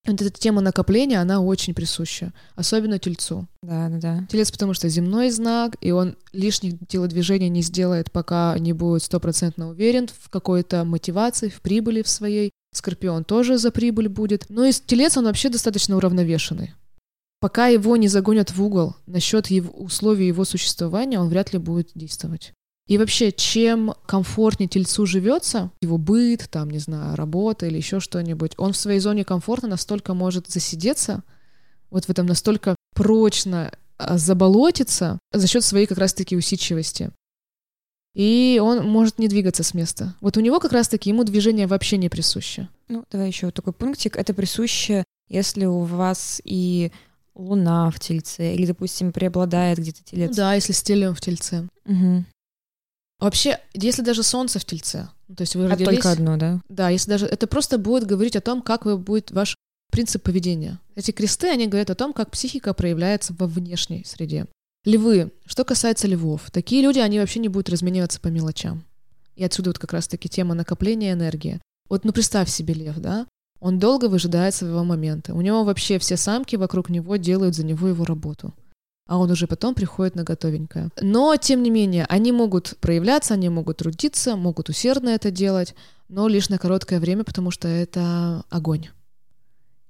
Вот 0.08 0.22
эта 0.22 0.40
тема 0.40 0.62
накопления, 0.62 1.20
она 1.20 1.42
очень 1.42 1.74
присуща, 1.74 2.32
особенно 2.56 2.98
тельцу. 2.98 3.46
Да, 3.62 3.90
да, 3.90 3.98
да. 3.98 4.28
Телец, 4.32 4.52
потому 4.52 4.74
что 4.74 4.88
земной 4.88 5.30
знак, 5.32 5.76
и 5.82 5.92
он 5.92 6.16
лишних 6.32 6.76
телодвижений 6.88 7.50
не 7.50 7.62
сделает, 7.62 8.10
пока 8.10 8.58
не 8.58 8.72
будет 8.72 9.04
стопроцентно 9.04 9.68
уверен 9.70 10.08
в 10.08 10.30
какой-то 10.30 10.86
мотивации, 10.86 11.50
в 11.50 11.60
прибыли 11.62 12.04
в 12.04 12.08
своей. 12.08 12.52
Скорпион 12.74 13.26
тоже 13.26 13.58
за 13.58 13.72
прибыль 13.72 14.08
будет. 14.08 14.46
Но 14.50 14.64
и 14.64 14.72
телец, 14.72 15.18
он 15.18 15.26
вообще 15.26 15.50
достаточно 15.50 15.98
уравновешенный. 15.98 16.74
Пока 17.40 17.68
его 17.68 17.98
не 17.98 18.08
загонят 18.08 18.52
в 18.52 18.64
угол 18.64 18.96
насчет 19.06 19.48
его, 19.48 19.72
условий 19.72 20.28
его 20.28 20.46
существования, 20.46 21.20
он 21.20 21.28
вряд 21.28 21.54
ли 21.54 21.60
будет 21.60 21.90
действовать. 21.96 22.54
И 22.88 22.98
вообще, 22.98 23.32
чем 23.34 23.94
комфортнее 24.06 24.70
тельцу 24.70 25.06
живется, 25.06 25.72
его 25.82 25.98
быт, 25.98 26.48
там, 26.50 26.70
не 26.70 26.80
знаю, 26.80 27.16
работа 27.16 27.66
или 27.66 27.78
еще 27.78 28.00
что-нибудь, 28.00 28.54
он 28.58 28.72
в 28.72 28.78
своей 28.78 29.00
зоне 29.00 29.26
комфорта 29.26 29.68
настолько 29.68 30.14
может 30.14 30.48
засидеться, 30.48 31.24
вот 31.90 32.06
в 32.06 32.10
этом 32.10 32.26
настолько 32.26 32.76
прочно 32.96 33.72
а, 33.98 34.18
заболотиться 34.18 35.20
за 35.34 35.48
счет 35.48 35.64
своей 35.64 35.86
как 35.86 35.98
раз-таки 35.98 36.38
усидчивости. 36.38 37.12
И 38.16 38.60
он 38.64 38.88
может 38.88 39.20
не 39.20 39.28
двигаться 39.28 39.64
с 39.64 39.74
места. 39.74 40.16
Вот 40.22 40.38
у 40.38 40.40
него 40.40 40.60
как 40.60 40.72
раз-таки 40.72 41.10
ему 41.10 41.24
движение 41.24 41.68
вообще 41.68 41.98
не 41.98 42.10
присуще. 42.10 42.68
Ну, 42.88 43.06
давай 43.12 43.28
еще 43.28 43.52
такой 43.52 43.74
пунктик. 43.74 44.16
Это 44.16 44.34
присуще, 44.34 45.04
если 45.30 45.66
у 45.66 45.82
вас 45.82 46.42
и 46.44 46.92
луна 47.36 47.92
в 47.92 48.00
тельце, 48.00 48.56
или, 48.56 48.66
допустим, 48.66 49.12
преобладает 49.12 49.78
где-то 49.78 50.04
телец. 50.04 50.30
Ну 50.30 50.36
да, 50.36 50.56
если 50.56 50.74
стелем 50.74 51.14
в 51.14 51.22
тельце. 51.22 51.68
Угу. 51.86 52.26
Вообще, 53.20 53.60
если 53.74 54.04
даже 54.04 54.22
солнце 54.22 54.60
в 54.60 54.66
тельце, 54.66 55.10
ну, 55.28 55.36
то 55.36 55.42
есть 55.42 55.56
вы 55.56 55.66
А 55.66 55.70
родились... 55.70 55.96
только 55.96 56.12
одно, 56.12 56.38
да? 56.38 56.62
Да, 56.70 56.90
если 56.90 57.10
даже... 57.10 57.26
Это 57.26 57.48
просто 57.48 57.78
будет 57.78 58.06
говорить 58.06 58.36
о 58.36 58.42
том, 58.42 58.62
как 58.62 58.86
вы 58.86 58.98
будет 58.98 59.32
ваш 59.32 59.56
принцип 59.92 60.22
поведения. 60.22 60.80
Эти 60.96 61.12
кресты, 61.12 61.50
они 61.50 61.68
говорят 61.68 61.90
о 61.90 61.96
том, 61.96 62.14
как 62.14 62.30
психика 62.30 62.74
проявляется 62.74 63.34
во 63.38 63.48
внешней 63.48 64.04
среде. 64.06 64.46
Львы. 64.86 65.32
Что 65.46 65.66
касается 65.66 66.08
львов, 66.08 66.52
такие 66.52 66.82
люди, 66.84 67.00
они 67.00 67.20
вообще 67.20 67.40
не 67.40 67.48
будут 67.48 67.70
размениваться 67.70 68.20
по 68.20 68.28
мелочам. 68.28 68.84
И 69.36 69.44
отсюда 69.44 69.72
вот 69.72 69.80
как 69.80 69.94
раз-таки 69.94 70.30
тема 70.30 70.54
накопления 70.54 71.14
энергии. 71.14 71.60
Вот, 71.90 72.06
ну, 72.06 72.14
представь 72.14 72.50
себе 72.50 72.74
лев, 72.74 72.98
да? 72.98 73.26
Он 73.60 73.80
долго 73.80 74.06
выжидает 74.06 74.54
своего 74.54 74.84
момента. 74.84 75.34
У 75.34 75.42
него 75.42 75.64
вообще 75.64 75.98
все 75.98 76.18
самки 76.18 76.56
вокруг 76.56 76.90
него 76.90 77.16
делают 77.16 77.56
за 77.56 77.66
него 77.66 77.88
его 77.88 78.06
работу 78.06 78.54
а 79.08 79.18
он 79.18 79.32
уже 79.32 79.48
потом 79.48 79.74
приходит 79.74 80.16
на 80.16 80.24
готовенькое. 80.24 80.90
Но, 81.02 81.36
тем 81.38 81.64
не 81.64 81.70
менее, 81.70 82.06
они 82.10 82.32
могут 82.32 82.78
проявляться, 82.80 83.34
они 83.34 83.50
могут 83.50 83.78
трудиться, 83.78 84.36
могут 84.36 84.70
усердно 84.70 85.10
это 85.10 85.32
делать, 85.32 85.76
но 86.10 86.28
лишь 86.28 86.50
на 86.50 86.58
короткое 86.58 87.00
время, 87.00 87.24
потому 87.24 87.50
что 87.50 87.68
это 87.68 88.44
огонь. 88.50 88.90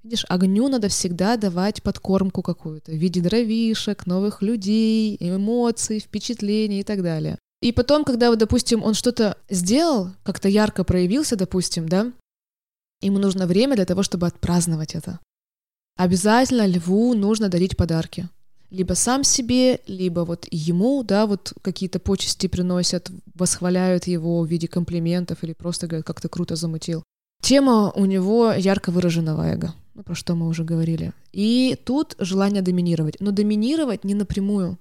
Видишь, 0.04 0.24
огню 0.28 0.68
надо 0.68 0.88
всегда 0.88 1.36
давать 1.36 1.82
подкормку 1.82 2.42
какую-то 2.42 2.92
в 2.92 2.94
виде 2.94 3.20
дровишек, 3.20 4.06
новых 4.06 4.40
людей, 4.40 5.16
эмоций, 5.18 5.98
впечатлений 5.98 6.80
и 6.80 6.84
так 6.84 7.02
далее. 7.02 7.36
И 7.60 7.72
потом, 7.72 8.04
когда, 8.04 8.30
вот, 8.30 8.38
допустим, 8.38 8.84
он 8.84 8.94
что-то 8.94 9.36
сделал, 9.50 10.12
как-то 10.22 10.48
ярко 10.48 10.84
проявился, 10.84 11.34
допустим, 11.34 11.88
да, 11.88 12.12
ему 13.00 13.18
нужно 13.18 13.48
время 13.48 13.74
для 13.74 13.84
того, 13.84 14.04
чтобы 14.04 14.28
отпраздновать 14.28 14.94
это. 14.94 15.18
Обязательно 15.96 16.66
льву 16.66 17.14
нужно 17.14 17.48
дарить 17.48 17.76
подарки 17.76 18.28
либо 18.70 18.94
сам 18.94 19.24
себе, 19.24 19.80
либо 19.86 20.20
вот 20.20 20.46
ему, 20.50 21.02
да, 21.02 21.26
вот 21.26 21.54
какие-то 21.62 21.98
почести 21.98 22.48
приносят, 22.48 23.10
восхваляют 23.34 24.06
его 24.06 24.42
в 24.42 24.46
виде 24.46 24.68
комплиментов 24.68 25.42
или 25.42 25.54
просто 25.54 25.86
говорят, 25.86 26.06
как 26.06 26.20
ты 26.20 26.28
круто 26.28 26.56
замутил. 26.56 27.02
Тема 27.40 27.92
у 27.94 28.04
него 28.04 28.52
ярко 28.52 28.90
выраженного 28.90 29.42
эго, 29.42 29.74
ну, 29.94 30.02
про 30.02 30.14
что 30.14 30.34
мы 30.34 30.48
уже 30.48 30.64
говорили. 30.64 31.12
И 31.32 31.78
тут 31.84 32.14
желание 32.18 32.62
доминировать. 32.62 33.16
Но 33.20 33.30
доминировать 33.30 34.04
не 34.04 34.14
напрямую, 34.14 34.78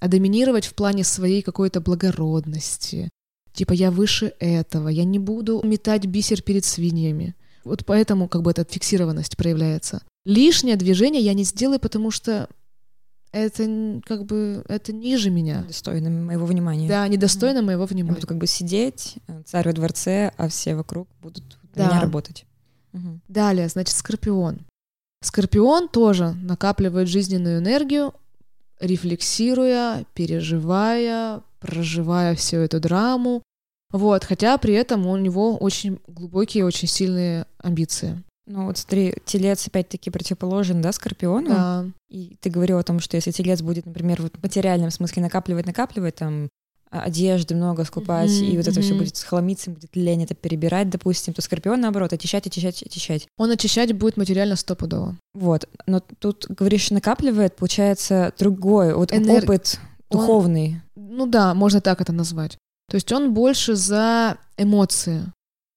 а 0.00 0.08
доминировать 0.08 0.66
в 0.66 0.74
плане 0.74 1.04
своей 1.04 1.42
какой-то 1.42 1.80
благородности. 1.80 3.10
Типа 3.52 3.72
я 3.72 3.90
выше 3.90 4.32
этого, 4.40 4.88
я 4.88 5.04
не 5.04 5.18
буду 5.18 5.60
метать 5.62 6.06
бисер 6.06 6.42
перед 6.42 6.64
свиньями. 6.64 7.36
Вот 7.64 7.86
поэтому 7.86 8.28
как 8.28 8.42
бы 8.42 8.50
эта 8.50 8.64
фиксированность 8.64 9.36
проявляется. 9.36 10.02
Лишнее 10.24 10.76
движение 10.76 11.22
я 11.22 11.34
не 11.34 11.44
сделаю, 11.44 11.78
потому 11.78 12.10
что 12.10 12.48
это 13.34 14.00
как 14.04 14.24
бы 14.24 14.64
это 14.68 14.92
ниже 14.92 15.30
меня. 15.30 15.64
Достойно 15.66 16.08
моего 16.08 16.46
внимания. 16.46 16.88
Да, 16.88 17.06
недостойно 17.08 17.58
mm-hmm. 17.58 17.62
моего 17.62 17.84
внимания. 17.86 18.10
Я 18.10 18.14
буду 18.14 18.26
как 18.26 18.38
бы 18.38 18.46
сидеть, 18.46 19.16
э, 19.26 19.42
царь 19.44 19.66
во 19.66 19.72
дворце, 19.72 20.32
а 20.36 20.48
все 20.48 20.74
вокруг 20.74 21.08
будут 21.20 21.58
да. 21.74 21.88
меня 21.88 22.00
работать. 22.00 22.46
Угу. 22.92 23.20
Далее, 23.28 23.68
значит, 23.68 23.96
скорпион. 23.96 24.60
Скорпион 25.20 25.88
тоже 25.88 26.34
накапливает 26.42 27.08
жизненную 27.08 27.58
энергию, 27.58 28.14
рефлексируя, 28.78 30.04
переживая, 30.14 31.42
проживая 31.58 32.36
всю 32.36 32.58
эту 32.58 32.78
драму. 32.78 33.42
Вот, 33.90 34.24
хотя 34.24 34.56
при 34.58 34.74
этом 34.74 35.06
у 35.06 35.16
него 35.16 35.56
очень 35.56 35.98
глубокие, 36.06 36.64
очень 36.64 36.88
сильные 36.88 37.46
амбиции. 37.58 38.22
Ну 38.46 38.66
вот 38.66 38.78
смотри, 38.78 39.14
телец 39.24 39.66
опять-таки 39.66 40.10
противоположен, 40.10 40.82
да, 40.82 40.92
скорпиону. 40.92 41.48
Да. 41.48 41.86
И 42.08 42.36
ты 42.40 42.50
говорил 42.50 42.78
о 42.78 42.82
том, 42.82 43.00
что 43.00 43.16
если 43.16 43.30
телец 43.30 43.62
будет, 43.62 43.86
например, 43.86 44.20
вот 44.20 44.36
в 44.36 44.42
материальном 44.42 44.90
смысле 44.90 45.22
накапливать, 45.22 45.66
накапливать, 45.66 46.16
там, 46.16 46.48
а, 46.90 47.00
одежды 47.00 47.54
много 47.54 47.84
скупать, 47.84 48.30
mm-hmm, 48.30 48.46
и 48.46 48.56
вот 48.56 48.68
это 48.68 48.78
mm-hmm. 48.78 48.82
все 48.82 48.94
будет 48.94 49.18
хламиться, 49.18 49.70
будет 49.70 49.96
лень 49.96 50.22
это 50.22 50.34
перебирать, 50.34 50.90
допустим, 50.90 51.34
то 51.34 51.42
скорпион, 51.42 51.80
наоборот, 51.80 52.12
очищать, 52.12 52.46
очищать, 52.46 52.82
очищать. 52.82 53.26
Он 53.36 53.50
очищать 53.50 53.92
будет 53.94 54.16
материально 54.16 54.56
стопудово. 54.56 55.16
Вот, 55.34 55.68
но 55.86 56.02
тут, 56.18 56.46
говоришь, 56.48 56.90
накапливает, 56.90 57.56
получается, 57.56 58.32
другой, 58.38 58.94
вот 58.94 59.12
Энер... 59.12 59.42
опыт 59.42 59.80
духовный. 60.10 60.82
Он... 60.94 61.16
Ну 61.16 61.26
да, 61.26 61.54
можно 61.54 61.80
так 61.80 62.00
это 62.00 62.12
назвать. 62.12 62.58
То 62.88 62.96
есть 62.96 63.10
он 63.10 63.34
больше 63.34 63.74
за 63.74 64.36
эмоции. 64.56 65.32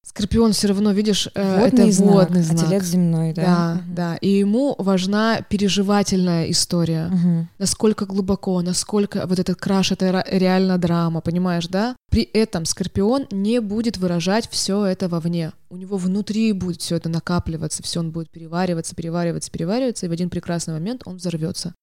Скорпион 0.07 0.53
все 0.53 0.69
равно, 0.69 0.93
видишь, 0.93 1.27
э, 1.35 1.59
водный 1.59 1.89
это 1.89 1.91
знак, 1.91 2.13
водный 2.13 2.41
знак. 2.41 2.63
А 2.63 2.69
телец 2.69 2.83
земной, 2.85 3.33
да. 3.33 3.43
Да, 3.43 3.73
угу. 3.73 3.93
да. 3.93 4.15
И 4.15 4.29
ему 4.29 4.73
важна 4.77 5.41
переживательная 5.41 6.49
история. 6.49 7.07
Угу. 7.07 7.47
Насколько 7.59 8.05
глубоко, 8.05 8.61
насколько 8.61 9.27
вот 9.27 9.37
этот 9.37 9.57
краш, 9.57 9.91
это 9.91 10.23
реально 10.31 10.77
драма, 10.77 11.19
понимаешь, 11.19 11.67
да? 11.67 11.97
При 12.09 12.21
этом 12.23 12.63
Скорпион 12.63 13.27
не 13.31 13.59
будет 13.59 13.97
выражать 13.97 14.49
все 14.49 14.85
это 14.85 15.09
вовне. 15.09 15.51
У 15.69 15.75
него 15.75 15.97
внутри 15.97 16.53
будет 16.53 16.81
все 16.81 16.95
это 16.95 17.09
накапливаться, 17.09 17.83
все 17.83 17.99
он 17.99 18.11
будет 18.11 18.31
перевариваться, 18.31 18.95
перевариваться, 18.95 19.51
перевариваться, 19.51 20.05
и 20.05 20.09
в 20.09 20.13
один 20.13 20.29
прекрасный 20.29 20.73
момент 20.73 21.01
он 21.03 21.17
взорвется. 21.17 21.75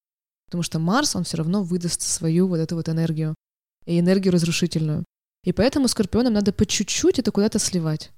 Потому 0.46 0.62
что 0.62 0.78
Марс, 0.78 1.14
он 1.14 1.24
все 1.24 1.36
равно 1.36 1.62
выдаст 1.62 2.00
свою 2.00 2.48
вот 2.48 2.56
эту 2.56 2.74
вот 2.74 2.88
энергию. 2.88 3.34
И 3.84 4.00
энергию 4.00 4.32
разрушительную. 4.32 5.04
И 5.44 5.52
поэтому 5.52 5.88
скорпионам 5.88 6.32
надо 6.32 6.52
по 6.52 6.64
чуть-чуть 6.64 7.18
это 7.18 7.30
куда-то 7.30 7.58
сливать. 7.58 8.10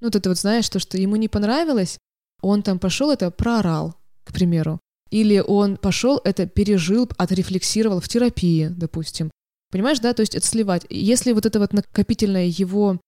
Ну, 0.00 0.06
вот 0.06 0.16
это 0.16 0.28
вот, 0.28 0.38
знаешь, 0.38 0.68
то, 0.68 0.78
что 0.78 0.98
ему 0.98 1.16
не 1.16 1.28
понравилось, 1.28 1.98
он 2.40 2.62
там 2.62 2.78
пошел 2.78 3.10
это 3.10 3.30
проорал, 3.30 3.96
к 4.24 4.32
примеру. 4.32 4.80
Или 5.10 5.38
он 5.38 5.76
пошел 5.76 6.20
это 6.24 6.46
пережил, 6.46 7.08
отрефлексировал 7.16 8.00
в 8.00 8.08
терапии, 8.08 8.68
допустим. 8.68 9.30
Понимаешь, 9.70 10.00
да? 10.00 10.12
То 10.14 10.20
есть 10.20 10.34
это 10.34 10.46
сливать. 10.46 10.86
Если 10.90 11.32
вот 11.32 11.46
эта 11.46 11.58
вот 11.58 11.72
накопительная 11.72 12.46
его 12.46 13.00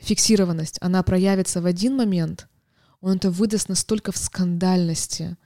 фиксированность, 0.00 0.78
она 0.80 1.02
проявится 1.02 1.60
в 1.60 1.66
один 1.66 1.96
момент, 1.96 2.48
он 3.00 3.16
это 3.16 3.30
выдаст 3.30 3.68
настолько 3.68 4.12
в 4.12 4.16
скандальности. 4.16 5.36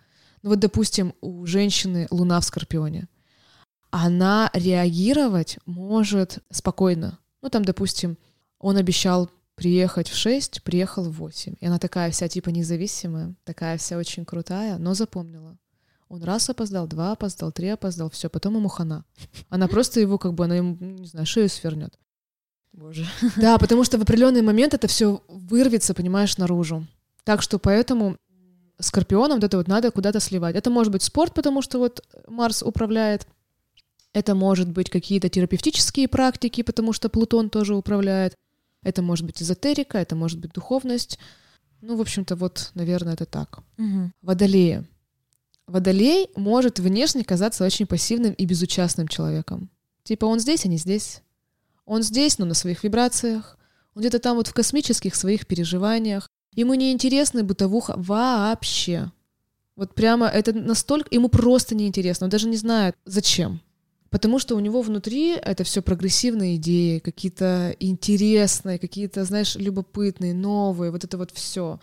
Ну 0.43 0.51
вот, 0.51 0.59
допустим, 0.59 1.15
у 1.21 1.47
женщины 1.47 2.07
луна 2.11 2.41
в 2.41 2.45
Скорпионе. 2.45 3.09
Она 3.91 4.51
реагировать 4.55 5.59
может 5.67 6.39
спокойно. 6.51 7.19
Ну, 7.43 7.51
там, 7.51 7.65
допустим, 7.65 8.17
он 8.59 8.77
обещал 8.77 9.31
приехать 9.63 10.09
в 10.09 10.17
6, 10.17 10.65
приехал 10.65 11.05
в 11.05 11.13
8. 11.13 11.55
И 11.61 11.67
она 11.67 11.79
такая 11.79 12.11
вся 12.11 12.27
типа 12.27 12.49
независимая, 12.49 13.37
такая 13.45 13.79
вся 13.79 13.97
очень 13.97 14.25
крутая, 14.25 14.77
но 14.79 14.93
запомнила. 14.95 15.57
Он 16.09 16.25
раз 16.25 16.51
опоздал, 16.51 16.89
два 16.89 17.13
опоздал, 17.13 17.53
три 17.53 17.69
опоздал, 17.69 18.11
все, 18.11 18.29
потом 18.29 18.57
ему 18.57 18.69
хана. 18.69 19.05
Она 19.51 19.69
просто 19.69 20.01
его, 20.01 20.19
как 20.19 20.35
бы, 20.35 20.47
она 20.47 20.57
ему, 20.57 20.77
не 20.81 21.07
знаю, 21.07 21.27
шею 21.27 21.49
свернет. 21.49 21.97
Боже. 22.73 23.07
Да, 23.37 23.57
потому 23.59 23.85
что 23.85 23.99
в 23.99 24.03
определенный 24.03 24.43
момент 24.43 24.75
это 24.75 24.89
все 24.89 25.23
вырвется, 25.29 25.95
понимаешь, 25.95 26.39
наружу. 26.39 26.85
Так 27.23 27.41
что 27.41 27.61
поэтому 27.61 28.17
скорпионом 28.81 29.37
вот 29.37 29.45
это 29.45 29.59
вот 29.59 29.69
надо 29.69 29.93
куда-то 29.93 30.19
сливать. 30.19 30.57
Это 30.57 30.71
может 30.71 30.93
быть 30.93 31.05
спорт, 31.05 31.35
потому 31.35 31.63
что 31.63 31.79
вот 31.79 32.05
Марс 32.27 32.65
управляет 32.65 33.29
это 34.13 34.35
может 34.35 34.69
быть 34.69 34.91
какие-то 34.91 35.29
терапевтические 35.29 36.09
практики, 36.09 36.63
потому 36.63 36.93
что 36.93 37.09
Плутон 37.09 37.49
тоже 37.49 37.77
управляет. 37.77 38.35
Это 38.83 39.03
может 39.03 39.27
быть 39.27 39.43
эзотерика, 39.43 39.99
это 39.99 40.17
может 40.17 40.39
быть 40.39 40.53
духовность. 40.53 41.19
Ну, 41.81 41.97
в 41.97 42.01
общем-то, 42.01 42.37
вот, 42.37 42.71
наверное, 42.75 43.15
это 43.15 43.27
так. 43.27 43.61
Угу. 43.79 44.13
Водолея. 44.23 44.85
Водолей 45.67 46.29
может 46.37 46.79
внешне 46.79 47.25
казаться 47.25 47.65
очень 47.65 47.87
пассивным 47.87 48.33
и 48.33 48.45
безучастным 48.45 49.09
человеком. 49.09 49.71
Типа 50.03 50.27
он 50.27 50.41
здесь, 50.41 50.65
а 50.65 50.69
не 50.69 50.77
здесь. 50.77 51.23
Он 51.85 52.03
здесь, 52.03 52.39
но 52.39 52.45
на 52.45 52.55
своих 52.55 52.85
вибрациях. 52.85 53.59
Он 53.95 54.01
где-то 54.01 54.19
там 54.19 54.37
вот 54.37 54.49
в 54.49 54.55
космических 54.55 55.15
своих 55.15 55.47
переживаниях. 55.47 56.29
Ему 56.55 56.75
не 56.75 56.93
интересна 56.93 57.45
бытовуха 57.45 57.95
вообще. 57.97 59.11
Вот 59.77 59.95
прямо 59.95 60.27
это 60.27 60.53
настолько... 60.53 61.09
Ему 61.15 61.29
просто 61.29 61.75
неинтересно. 61.75 62.27
Он 62.27 62.31
даже 62.31 62.49
не 62.49 62.57
знает, 62.57 62.97
зачем. 63.05 63.61
Потому 64.13 64.39
что 64.39 64.57
у 64.57 64.61
него 64.61 64.83
внутри 64.83 65.31
это 65.31 65.65
все 65.65 65.81
прогрессивные 65.81 66.57
идеи, 66.57 66.99
какие-то 66.99 67.75
интересные, 67.81 68.79
какие-то, 68.79 69.25
знаешь, 69.25 69.57
любопытные, 69.57 70.35
новые, 70.35 70.93
вот 70.93 71.03
это 71.03 71.17
вот 71.17 71.31
все 71.31 71.81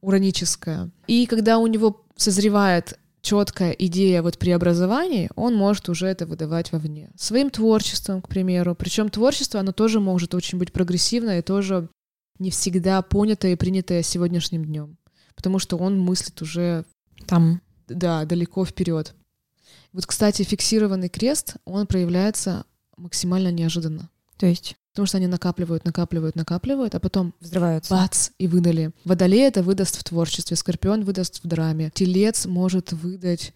ураническое. 0.00 0.90
И 1.06 1.26
когда 1.26 1.58
у 1.58 1.68
него 1.68 2.04
созревает 2.16 2.98
четкая 3.20 3.70
идея 3.70 4.22
вот 4.22 4.38
преобразований, 4.38 5.30
он 5.36 5.54
может 5.54 5.88
уже 5.88 6.08
это 6.08 6.26
выдавать 6.26 6.72
вовне. 6.72 7.10
Своим 7.16 7.48
творчеством, 7.48 8.22
к 8.22 8.28
примеру. 8.28 8.74
Причем 8.74 9.08
творчество, 9.08 9.60
оно 9.60 9.70
тоже 9.70 10.00
может 10.00 10.34
очень 10.34 10.58
быть 10.58 10.72
прогрессивное 10.72 11.38
и 11.38 11.42
тоже 11.42 11.88
не 12.40 12.50
всегда 12.50 13.02
понятое 13.02 13.52
и 13.52 13.56
принятое 13.56 14.02
сегодняшним 14.02 14.64
днем. 14.64 14.98
Потому 15.36 15.60
что 15.60 15.76
он 15.76 16.00
мыслит 16.00 16.42
уже 16.42 16.84
там. 17.28 17.60
Да, 17.86 18.24
далеко 18.24 18.64
вперед. 18.64 19.14
Вот, 19.98 20.06
кстати, 20.06 20.44
фиксированный 20.44 21.08
крест, 21.08 21.56
он 21.64 21.88
проявляется 21.88 22.64
максимально 22.96 23.50
неожиданно. 23.50 24.10
То 24.36 24.46
есть? 24.46 24.76
Потому 24.92 25.06
что 25.06 25.16
они 25.16 25.26
накапливают, 25.26 25.84
накапливают, 25.84 26.36
накапливают, 26.36 26.94
а 26.94 27.00
потом 27.00 27.34
взрываются. 27.40 27.92
Бац! 27.92 28.30
И 28.38 28.46
выдали. 28.46 28.92
Водолей 29.04 29.42
это 29.48 29.64
выдаст 29.64 29.96
в 29.96 30.04
творчестве, 30.04 30.56
Скорпион 30.56 31.02
выдаст 31.02 31.42
в 31.42 31.48
драме. 31.48 31.90
Телец 31.92 32.46
может 32.46 32.92
выдать 32.92 33.52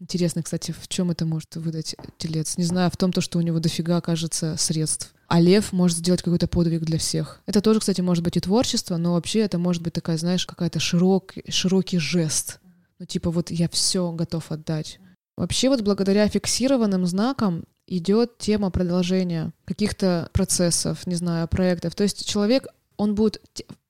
Интересно, 0.00 0.42
кстати, 0.42 0.72
в 0.72 0.88
чем 0.88 1.10
это 1.10 1.26
может 1.26 1.56
выдать 1.56 1.94
телец? 2.16 2.56
Не 2.56 2.64
знаю, 2.64 2.90
в 2.90 2.96
том, 2.96 3.12
то, 3.12 3.20
что 3.20 3.38
у 3.38 3.42
него 3.42 3.58
дофига, 3.58 4.00
кажется, 4.00 4.56
средств. 4.56 5.14
А 5.28 5.40
лев 5.42 5.74
может 5.74 5.98
сделать 5.98 6.22
какой-то 6.22 6.48
подвиг 6.48 6.84
для 6.84 6.96
всех. 6.96 7.42
Это 7.44 7.60
тоже, 7.60 7.80
кстати, 7.80 8.00
может 8.00 8.24
быть 8.24 8.38
и 8.38 8.40
творчество, 8.40 8.96
но 8.96 9.12
вообще 9.12 9.40
это 9.40 9.58
может 9.58 9.82
быть 9.82 9.92
такая, 9.92 10.16
знаешь, 10.16 10.46
какая-то 10.46 10.80
широк, 10.80 11.34
широкий 11.50 11.98
жест. 11.98 12.60
Ну, 12.98 13.04
типа, 13.04 13.30
вот 13.30 13.50
я 13.50 13.68
все 13.68 14.10
готов 14.12 14.50
отдать. 14.50 15.00
Вообще 15.36 15.68
вот 15.68 15.82
благодаря 15.82 16.28
фиксированным 16.28 17.06
знакам 17.06 17.64
идет 17.86 18.38
тема 18.38 18.70
продолжения 18.70 19.52
каких-то 19.64 20.30
процессов, 20.32 21.06
не 21.06 21.14
знаю, 21.14 21.46
проектов. 21.46 21.94
То 21.94 22.04
есть 22.04 22.26
человек, 22.26 22.66
он 22.96 23.14
будет 23.14 23.42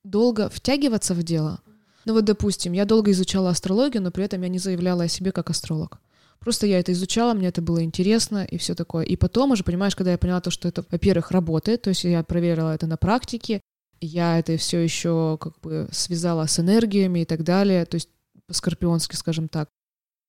долго 0.05 0.49
втягиваться 0.49 1.15
в 1.15 1.23
дело. 1.23 1.61
Ну 2.05 2.13
вот, 2.13 2.25
допустим, 2.25 2.73
я 2.73 2.85
долго 2.85 3.11
изучала 3.13 3.51
астрологию, 3.51 4.03
но 4.03 4.11
при 4.11 4.25
этом 4.25 4.43
я 4.43 4.49
не 4.49 4.59
заявляла 4.59 5.05
о 5.05 5.09
себе 5.09 5.33
как 5.33 5.51
астролог. 5.51 5.99
Просто 6.39 6.67
я 6.67 6.79
это 6.79 6.93
изучала, 6.93 7.35
мне 7.35 7.49
это 7.49 7.63
было 7.63 7.83
интересно 7.83 8.45
и 8.45 8.59
все 8.59 8.75
такое. 8.75 9.05
И 9.05 9.17
потом 9.17 9.53
уже, 9.53 9.65
понимаешь, 9.65 9.97
когда 9.97 10.13
я 10.13 10.19
поняла 10.19 10.41
то, 10.41 10.51
что 10.51 10.69
это, 10.69 10.85
во-первых, 10.91 11.31
работает, 11.31 11.83
то 11.83 11.89
есть 11.89 12.05
я 12.05 12.23
проверила 12.23 12.75
это 12.75 12.87
на 12.87 12.97
практике, 12.97 13.61
я 14.01 14.39
это 14.39 14.57
все 14.57 14.79
еще 14.79 15.39
как 15.41 15.59
бы 15.61 15.89
связала 15.91 16.47
с 16.47 16.61
энергиями 16.61 17.21
и 17.21 17.25
так 17.25 17.43
далее, 17.43 17.87
то 17.87 17.97
есть 17.97 18.11
по-скорпионски, 18.47 19.17
скажем 19.17 19.49
так. 19.49 19.69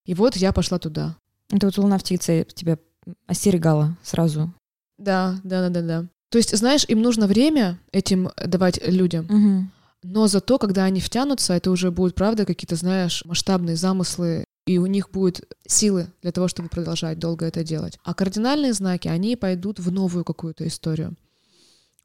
И 0.07 0.13
вот 0.13 0.35
я 0.35 0.51
пошла 0.51 0.79
туда. 0.79 1.15
Это 1.51 1.67
вот 1.67 1.77
луна 1.77 1.97
в 1.97 2.03
тельце 2.03 2.47
тебя 2.55 2.79
остерегала 3.27 3.95
сразу. 4.01 4.51
Да, 4.97 5.39
да, 5.43 5.69
да, 5.69 5.69
да, 5.69 5.81
да. 5.81 6.05
То 6.29 6.39
есть, 6.39 6.57
знаешь, 6.57 6.85
им 6.87 7.01
нужно 7.01 7.27
время 7.27 7.79
этим 7.91 8.29
давать 8.43 8.85
людям. 8.85 9.25
Угу. 9.25 9.71
Но 10.03 10.27
зато, 10.27 10.57
когда 10.57 10.85
они 10.85 11.01
втянутся, 11.01 11.53
это 11.53 11.71
уже 11.71 11.91
будут, 11.91 12.15
правда, 12.15 12.45
какие-то, 12.45 12.75
знаешь, 12.75 13.23
масштабные 13.25 13.75
замыслы, 13.75 14.45
и 14.65 14.77
у 14.77 14.85
них 14.85 15.09
будет 15.11 15.41
силы 15.65 16.07
для 16.21 16.31
того, 16.31 16.47
чтобы 16.47 16.69
продолжать 16.69 17.19
долго 17.19 17.45
это 17.45 17.63
делать. 17.63 17.99
А 18.03 18.13
кардинальные 18.13 18.73
знаки, 18.73 19.07
они 19.07 19.35
пойдут 19.35 19.79
в 19.79 19.91
новую 19.91 20.25
какую-то 20.25 20.67
историю. 20.67 21.15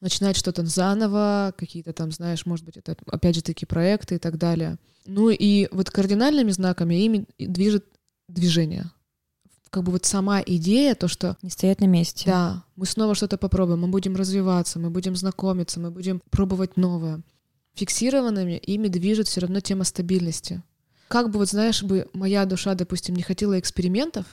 Начинать 0.01 0.37
что-то 0.37 0.65
заново, 0.67 1.55
какие-то 1.57 1.93
там, 1.93 2.11
знаешь, 2.11 2.47
может 2.47 2.65
быть, 2.65 2.77
это 2.77 2.97
опять 3.07 3.37
же 3.37 3.43
такие 3.43 3.67
проекты 3.67 4.17
и 4.17 4.19
так 4.19 4.39
далее. 4.39 4.79
Ну 5.07 5.31
и 5.31 5.69
вот 5.73 5.91
кардинальными 5.91 6.51
знаками 6.51 6.95
ими 6.95 7.27
движет 7.39 7.87
движение. 8.29 8.91
Как 9.71 9.85
бы 9.85 9.93
вот 9.93 10.05
сама 10.05 10.43
идея, 10.45 10.95
то, 10.95 11.09
что... 11.09 11.39
Не 11.41 11.51
стоять 11.51 11.81
на 11.81 11.87
месте. 11.87 12.25
Да, 12.27 12.65
мы 12.77 12.85
снова 12.85 13.15
что-то 13.15 13.39
попробуем, 13.39 13.81
мы 13.81 13.89
будем 13.89 14.17
развиваться, 14.17 14.79
мы 14.79 14.91
будем 14.91 15.17
знакомиться, 15.17 15.81
мы 15.81 15.91
будем 15.91 16.21
пробовать 16.31 16.77
новое. 16.77 17.23
Фиксированными 17.75 18.59
ими 18.59 18.89
движет 18.89 19.29
все 19.29 19.41
равно 19.41 19.61
тема 19.61 19.85
стабильности. 19.85 20.63
Как 21.09 21.31
бы 21.31 21.39
вот, 21.39 21.49
знаешь, 21.49 21.83
бы 21.83 22.07
моя 22.13 22.45
душа, 22.45 22.75
допустим, 22.75 23.17
не 23.17 23.23
хотела 23.23 23.59
экспериментов, 23.59 24.27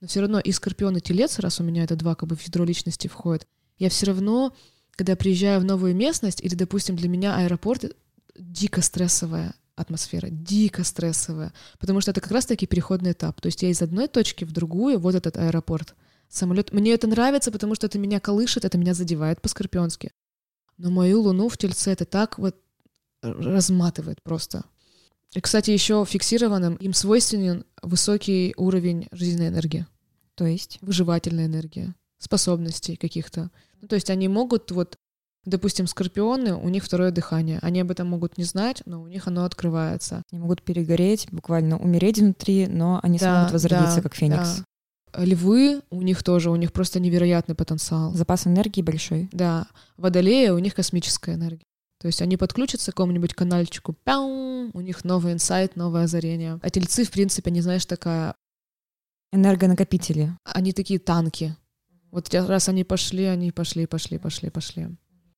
но 0.00 0.08
все 0.08 0.20
равно 0.20 0.40
и 0.40 0.50
Скорпион, 0.50 0.96
и 0.96 1.00
Телец, 1.00 1.38
раз 1.38 1.60
у 1.60 1.62
меня 1.62 1.84
это 1.84 1.94
два 1.94 2.16
как 2.16 2.28
бы 2.28 2.36
в 2.36 2.42
ядро 2.42 2.64
личности 2.64 3.06
входят, 3.06 3.46
я 3.78 3.88
все 3.88 4.06
равно, 4.06 4.52
когда 4.92 5.14
приезжаю 5.14 5.60
в 5.60 5.64
новую 5.64 5.94
местность, 5.94 6.42
или, 6.42 6.54
допустим, 6.54 6.96
для 6.96 7.08
меня 7.08 7.36
аэропорт 7.36 7.96
дико 8.36 8.82
стрессовая 8.82 9.54
атмосфера, 9.76 10.28
дико 10.30 10.82
стрессовая, 10.82 11.52
потому 11.78 12.00
что 12.00 12.10
это 12.10 12.20
как 12.20 12.32
раз-таки 12.32 12.66
переходный 12.66 13.12
этап. 13.12 13.40
То 13.40 13.46
есть 13.46 13.62
я 13.62 13.70
из 13.70 13.82
одной 13.82 14.08
точки 14.08 14.44
в 14.44 14.52
другую, 14.52 14.98
вот 14.98 15.14
этот 15.14 15.36
аэропорт, 15.36 15.94
самолет. 16.28 16.72
Мне 16.72 16.92
это 16.92 17.06
нравится, 17.06 17.52
потому 17.52 17.74
что 17.74 17.86
это 17.86 17.98
меня 17.98 18.18
колышет, 18.18 18.64
это 18.64 18.78
меня 18.78 18.94
задевает 18.94 19.40
по-скорпионски. 19.40 20.10
Но 20.78 20.90
мою 20.90 21.22
луну 21.22 21.48
в 21.48 21.56
тельце 21.56 21.92
это 21.92 22.04
так 22.04 22.38
вот 22.38 22.56
разматывает 23.22 24.22
просто. 24.22 24.64
И, 25.34 25.40
кстати, 25.40 25.70
еще 25.70 26.04
фиксированным 26.06 26.76
им 26.76 26.94
свойственен 26.94 27.64
высокий 27.82 28.54
уровень 28.56 29.08
жизненной 29.12 29.48
энергии. 29.48 29.86
То 30.34 30.46
есть? 30.46 30.78
Выживательная 30.80 31.46
энергия, 31.46 31.94
способностей 32.18 32.96
каких-то. 32.96 33.50
Ну, 33.80 33.88
то 33.88 33.94
есть 33.96 34.10
они 34.10 34.28
могут 34.28 34.70
вот 34.70 34.98
Допустим, 35.46 35.86
скорпионы, 35.86 36.54
у 36.54 36.68
них 36.68 36.82
второе 36.82 37.12
дыхание. 37.12 37.60
Они 37.62 37.80
об 37.80 37.92
этом 37.92 38.08
могут 38.08 38.36
не 38.36 38.42
знать, 38.42 38.82
но 38.84 39.00
у 39.00 39.06
них 39.06 39.28
оно 39.28 39.44
открывается. 39.44 40.22
Они 40.32 40.40
могут 40.40 40.60
перегореть, 40.60 41.28
буквально 41.30 41.78
умереть 41.78 42.18
внутри, 42.18 42.66
но 42.66 42.98
они 43.04 43.16
да, 43.18 43.36
смогут 43.36 43.52
возродиться, 43.52 43.96
да, 43.96 44.02
как 44.02 44.16
феникс. 44.16 44.62
Да. 45.12 45.24
Львы 45.24 45.82
у 45.90 46.02
них 46.02 46.24
тоже, 46.24 46.50
у 46.50 46.56
них 46.56 46.72
просто 46.72 46.98
невероятный 46.98 47.54
потенциал. 47.54 48.12
Запас 48.12 48.48
энергии 48.48 48.82
большой. 48.82 49.28
Да. 49.32 49.68
Водолеи 49.96 50.48
у 50.48 50.58
них 50.58 50.74
космическая 50.74 51.36
энергия. 51.36 51.64
То 52.00 52.08
есть 52.08 52.20
они 52.20 52.36
подключатся 52.36 52.90
к 52.90 52.96
какому-нибудь 52.96 53.32
канальчику, 53.34 53.94
пяу, 54.04 54.70
у 54.74 54.80
них 54.80 55.04
новый 55.04 55.32
инсайт, 55.32 55.76
новое 55.76 56.04
озарение. 56.04 56.58
А 56.60 56.70
тельцы, 56.70 57.04
в 57.04 57.10
принципе, 57.12 57.50
они, 57.50 57.60
знаешь, 57.60 57.86
такая... 57.86 58.34
Энергонакопители. 59.32 60.36
Они 60.44 60.72
такие 60.72 60.98
танки. 60.98 61.56
Вот 62.10 62.32
раз 62.34 62.68
они 62.68 62.82
пошли, 62.82 63.24
они 63.24 63.52
пошли, 63.52 63.86
пошли, 63.86 64.18
пошли, 64.18 64.50
пошли. 64.50 64.88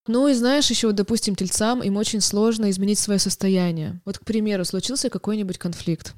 Ну 0.09 0.27
и 0.27 0.35
знаешь, 0.35 0.71
еще, 0.71 0.88
вот, 0.88 0.97
допустим, 0.97 1.37
тельцам 1.37 1.83
им 1.83 1.97
очень 1.97 2.21
сложно 2.21 2.71
изменить 2.71 2.99
свое 2.99 3.21
состояние. 3.21 4.01
Вот, 4.05 4.18
к 4.18 4.25
примеру, 4.25 4.64
случился 4.64 5.11
какой-нибудь 5.11 5.59
конфликт, 5.59 6.14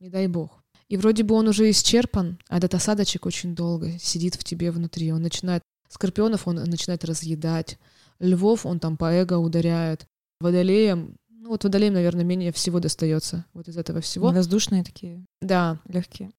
не 0.00 0.08
дай 0.08 0.26
бог. 0.26 0.62
И 0.88 0.96
вроде 0.96 1.22
бы 1.22 1.34
он 1.34 1.48
уже 1.48 1.70
исчерпан, 1.70 2.38
а 2.48 2.56
этот 2.56 2.74
осадочек 2.74 3.26
очень 3.26 3.54
долго 3.54 3.98
сидит 3.98 4.36
в 4.36 4.44
тебе 4.44 4.70
внутри. 4.70 5.12
Он 5.12 5.22
начинает... 5.22 5.62
Скорпионов 5.90 6.48
он 6.48 6.56
начинает 6.56 7.04
разъедать. 7.04 7.78
Львов 8.18 8.64
он 8.64 8.80
там 8.80 8.96
по 8.96 9.12
эго 9.12 9.34
ударяет. 9.34 10.06
Водолеем... 10.40 11.16
Ну 11.28 11.50
вот 11.50 11.64
водолеем, 11.64 11.94
наверное, 11.94 12.24
менее 12.24 12.52
всего 12.52 12.80
достается 12.80 13.44
вот 13.52 13.68
из 13.68 13.76
этого 13.76 14.00
всего. 14.00 14.30
Воздушные 14.30 14.82
такие. 14.82 15.24
Да. 15.42 15.78
Легкие. 15.86 16.32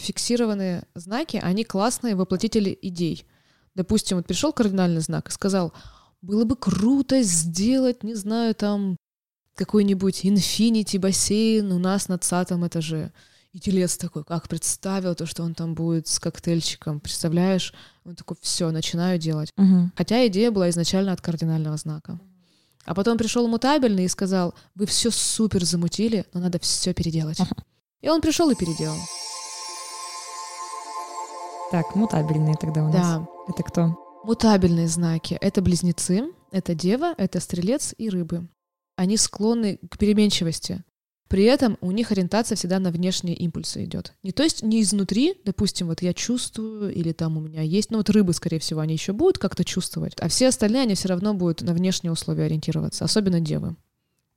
Фиксированные 0.00 0.84
знаки, 0.94 1.40
они 1.42 1.64
классные 1.64 2.14
воплотители 2.14 2.78
идей. 2.80 3.26
Допустим, 3.74 4.16
вот 4.16 4.26
пришел 4.26 4.52
кардинальный 4.52 5.00
знак 5.00 5.28
и 5.28 5.32
сказал, 5.32 5.72
было 6.22 6.44
бы 6.44 6.56
круто 6.56 7.22
сделать, 7.22 8.02
не 8.02 8.14
знаю, 8.14 8.54
там 8.54 8.96
какой-нибудь 9.54 10.24
инфинити 10.24 10.96
бассейн 10.96 11.70
у 11.72 11.78
нас 11.78 12.08
на 12.08 12.18
20 12.18 12.50
этаже. 12.66 13.12
И 13.52 13.58
телец 13.58 13.96
такой, 13.96 14.24
как 14.24 14.48
представил 14.48 15.14
то, 15.14 15.26
что 15.26 15.42
он 15.42 15.54
там 15.54 15.74
будет 15.74 16.06
с 16.06 16.20
коктейльчиком, 16.20 17.00
представляешь? 17.00 17.74
Он 18.04 18.14
такой, 18.14 18.36
все, 18.40 18.70
начинаю 18.70 19.18
делать. 19.18 19.50
Угу. 19.56 19.90
Хотя 19.96 20.26
идея 20.28 20.52
была 20.52 20.70
изначально 20.70 21.12
от 21.12 21.20
кардинального 21.20 21.76
знака. 21.76 22.20
А 22.84 22.94
потом 22.94 23.18
пришел 23.18 23.48
мутабельный 23.48 24.04
и 24.04 24.08
сказал, 24.08 24.54
вы 24.74 24.86
все 24.86 25.10
супер 25.10 25.64
замутили, 25.64 26.26
но 26.32 26.40
надо 26.40 26.60
все 26.60 26.94
переделать. 26.94 27.40
Ага. 27.40 27.56
И 28.00 28.08
он 28.08 28.20
пришел 28.20 28.48
и 28.50 28.54
переделал. 28.54 28.96
Так, 31.72 31.94
мутабельные 31.94 32.56
тогда 32.56 32.84
у 32.84 32.92
нас. 32.92 32.94
Да. 32.94 33.26
Это 33.48 33.62
кто? 33.62 34.09
Мутабельные 34.22 34.86
знаки— 34.86 35.38
это 35.40 35.62
близнецы, 35.62 36.24
это 36.52 36.74
дева, 36.74 37.14
это 37.16 37.40
стрелец 37.40 37.94
и 37.96 38.10
рыбы. 38.10 38.48
Они 38.96 39.16
склонны 39.16 39.78
к 39.90 39.96
переменчивости. 39.96 40.84
При 41.28 41.44
этом 41.44 41.78
у 41.80 41.90
них 41.90 42.12
ориентация 42.12 42.56
всегда 42.56 42.80
на 42.80 42.90
внешние 42.90 43.34
импульсы 43.36 43.84
идет. 43.84 44.12
Не 44.22 44.32
то 44.32 44.42
есть 44.42 44.62
не 44.62 44.82
изнутри, 44.82 45.36
допустим, 45.44 45.86
вот 45.86 46.02
я 46.02 46.12
чувствую, 46.12 46.92
или 46.92 47.12
там 47.12 47.38
у 47.38 47.40
меня 47.40 47.62
есть, 47.62 47.90
ну 47.90 47.98
вот 47.98 48.10
рыбы, 48.10 48.34
скорее 48.34 48.58
всего, 48.58 48.80
они 48.80 48.94
еще 48.94 49.12
будут 49.12 49.38
как-то 49.38 49.64
чувствовать, 49.64 50.14
а 50.18 50.28
все 50.28 50.48
остальные, 50.48 50.82
они 50.82 50.94
все 50.96 51.08
равно 51.08 51.32
будут 51.32 51.62
на 51.62 51.72
внешние 51.72 52.12
условия 52.12 52.44
ориентироваться, 52.44 53.04
особенно 53.04 53.40
девы. 53.40 53.76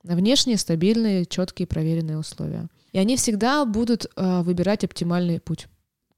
На 0.03 0.15
внешние, 0.15 0.57
стабильные, 0.57 1.25
четкие, 1.25 1.67
проверенные 1.67 2.19
условия. 2.19 2.69
И 2.93 2.99
они 2.99 3.17
всегда 3.17 3.65
будут 3.65 4.05
э, 4.15 4.41
выбирать 4.43 4.83
оптимальный 4.83 5.39
путь 5.39 5.67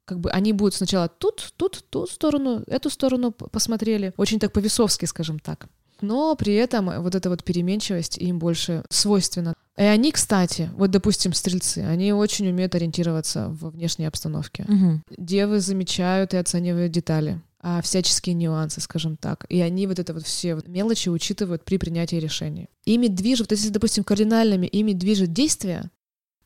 как 0.06 0.20
бы 0.20 0.30
они 0.30 0.54
будут 0.54 0.74
сначала 0.76 1.08
тут, 1.08 1.54
тут, 1.58 1.84
ту 1.90 2.08
сторону, 2.08 2.64
эту 2.68 2.90
сторону 2.90 3.32
посмотрели. 3.32 4.14
Очень 4.18 4.40
так 4.40 4.52
по-весовски, 4.54 5.06
скажем 5.06 5.40
так. 5.40 5.68
но 6.02 6.36
при 6.36 6.54
этом 6.54 7.02
вот 7.02 7.16
эта 7.16 7.30
вот 7.30 7.44
переменчивость 7.44 8.18
им 8.18 8.40
больше 8.40 8.84
свойственна. 8.90 9.54
И 9.78 9.84
они, 9.84 10.12
кстати, 10.12 10.70
вот, 10.76 10.92
допустим, 10.92 11.34
стрельцы, 11.34 11.80
они 11.80 12.14
очень 12.14 12.48
умеют 12.48 12.76
ориентироваться 12.76 13.48
во 13.50 13.70
внешней 13.70 14.06
обстановке. 14.06 14.66
Мгм. 14.68 15.04
Девы 15.18 15.60
замечают 15.60 16.34
и 16.34 16.38
оценивают 16.38 16.92
детали, 16.92 17.42
а 17.60 17.82
всяческие 17.82 18.36
нюансы, 18.36 18.80
скажем 18.82 19.18
так. 19.18 19.46
И 19.50 19.60
они 19.60 19.88
вот 19.88 20.00
это 20.00 20.14
вот 20.14 20.24
все 20.24 20.58
мелочи 20.68 21.10
учитывают 21.10 21.66
при 21.66 21.78
принятии 21.78 22.18
решений. 22.18 22.70
Ими 22.86 23.08
движет, 23.08 23.50
вот 23.50 23.58
если, 23.58 23.70
допустим, 23.70 24.04
кардинальными 24.04 24.68
ими 24.68 24.94
движет 24.94 25.34
действие, 25.34 25.90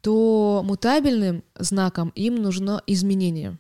то 0.02 0.62
мутабельным 0.66 1.44
знаком 1.58 2.10
им 2.16 2.36
нужно 2.36 2.82
изменение. 2.88 3.58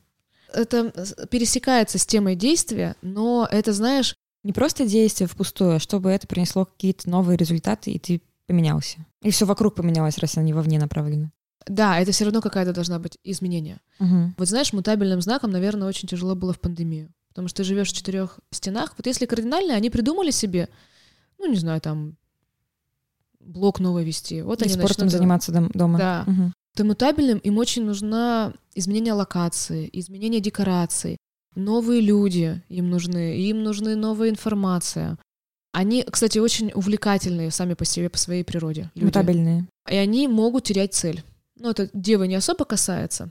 Это 0.54 0.91
с- 0.95 1.28
пересекается 1.28 1.97
с 1.97 2.06
темой 2.06 2.36
действия, 2.36 2.95
но 3.02 3.47
это, 3.52 3.73
знаешь, 3.73 4.15
Не 4.43 4.54
просто 4.54 4.86
действие 4.86 5.28
впустую, 5.28 5.75
а 5.75 5.80
чтобы 5.80 6.10
это 6.12 6.25
принесло 6.25 6.63
какие-то 6.65 7.10
новые 7.10 7.36
результаты, 7.38 7.91
и 7.91 7.99
ты 7.99 8.21
поменялся. 8.47 8.97
И 9.21 9.32
все 9.32 9.45
вокруг 9.45 9.75
поменялось, 9.75 10.17
раз 10.17 10.38
они 10.38 10.54
вовне 10.54 10.80
направлены. 10.80 11.32
да, 11.67 11.99
это 11.99 12.12
все 12.13 12.23
равно 12.23 12.41
какая-то 12.41 12.71
должна 12.73 12.99
быть 12.99 13.17
изменение. 13.23 13.80
Мгм. 13.99 14.34
Вот 14.38 14.47
знаешь, 14.47 14.71
мутабельным 14.73 15.21
знаком, 15.21 15.52
наверное, 15.52 15.88
очень 15.89 16.08
тяжело 16.08 16.36
было 16.36 16.54
в 16.54 16.60
пандемию. 16.60 17.10
Потому 17.28 17.47
что 17.49 17.58
ты 17.58 17.63
живешь 17.65 17.89
в 17.91 17.95
четырех 17.95 18.39
стенах. 18.49 18.93
Вот 18.97 19.06
если 19.08 19.25
кардинально, 19.28 19.75
они 19.75 19.89
придумали 19.89 20.32
себе, 20.32 20.69
ну, 21.38 21.47
не 21.52 21.58
знаю, 21.58 21.80
там, 21.82 22.15
блок 23.50 23.80
новый 23.80 24.04
вести. 24.06 24.42
Вот 24.42 24.62
И 24.62 24.66
они 24.66 24.74
спортом 24.74 25.06
начнут 25.06 25.12
заниматься 25.12 25.52
дом- 25.52 25.72
дома. 25.74 25.98
Да. 25.98 26.24
Мгм. 26.28 26.54
То 26.78 26.84
мутабельным 26.86 27.40
им 27.40 27.58
очень 27.58 27.84
нужна 27.84 28.54
изменение 28.76 29.14
локации, 29.14 29.90
изменение 29.92 30.40
декораций, 30.40 31.18
новые 31.56 32.00
люди 32.02 32.62
им 32.70 32.90
нужны, 32.90 33.38
им 33.40 33.64
нужны 33.64 33.96
новая 33.96 34.30
информация. 34.30 35.18
Они, 35.74 36.04
кстати, 36.04 36.40
очень 36.40 36.72
увлекательные 36.74 37.52
сами 37.52 37.74
по 37.74 37.86
себе, 37.86 38.10
по 38.10 38.18
своей 38.18 38.44
природе. 38.44 38.90
люди. 38.96 39.06
Мутабельные. 39.06 39.68
И 39.90 39.96
они 39.96 40.28
могут 40.28 40.64
терять 40.66 40.94
цель. 40.94 41.24
Ну, 41.60 41.70
это 41.72 41.90
девы 41.94 42.28
не 42.28 42.36
особо 42.36 42.66
касается, 42.66 43.30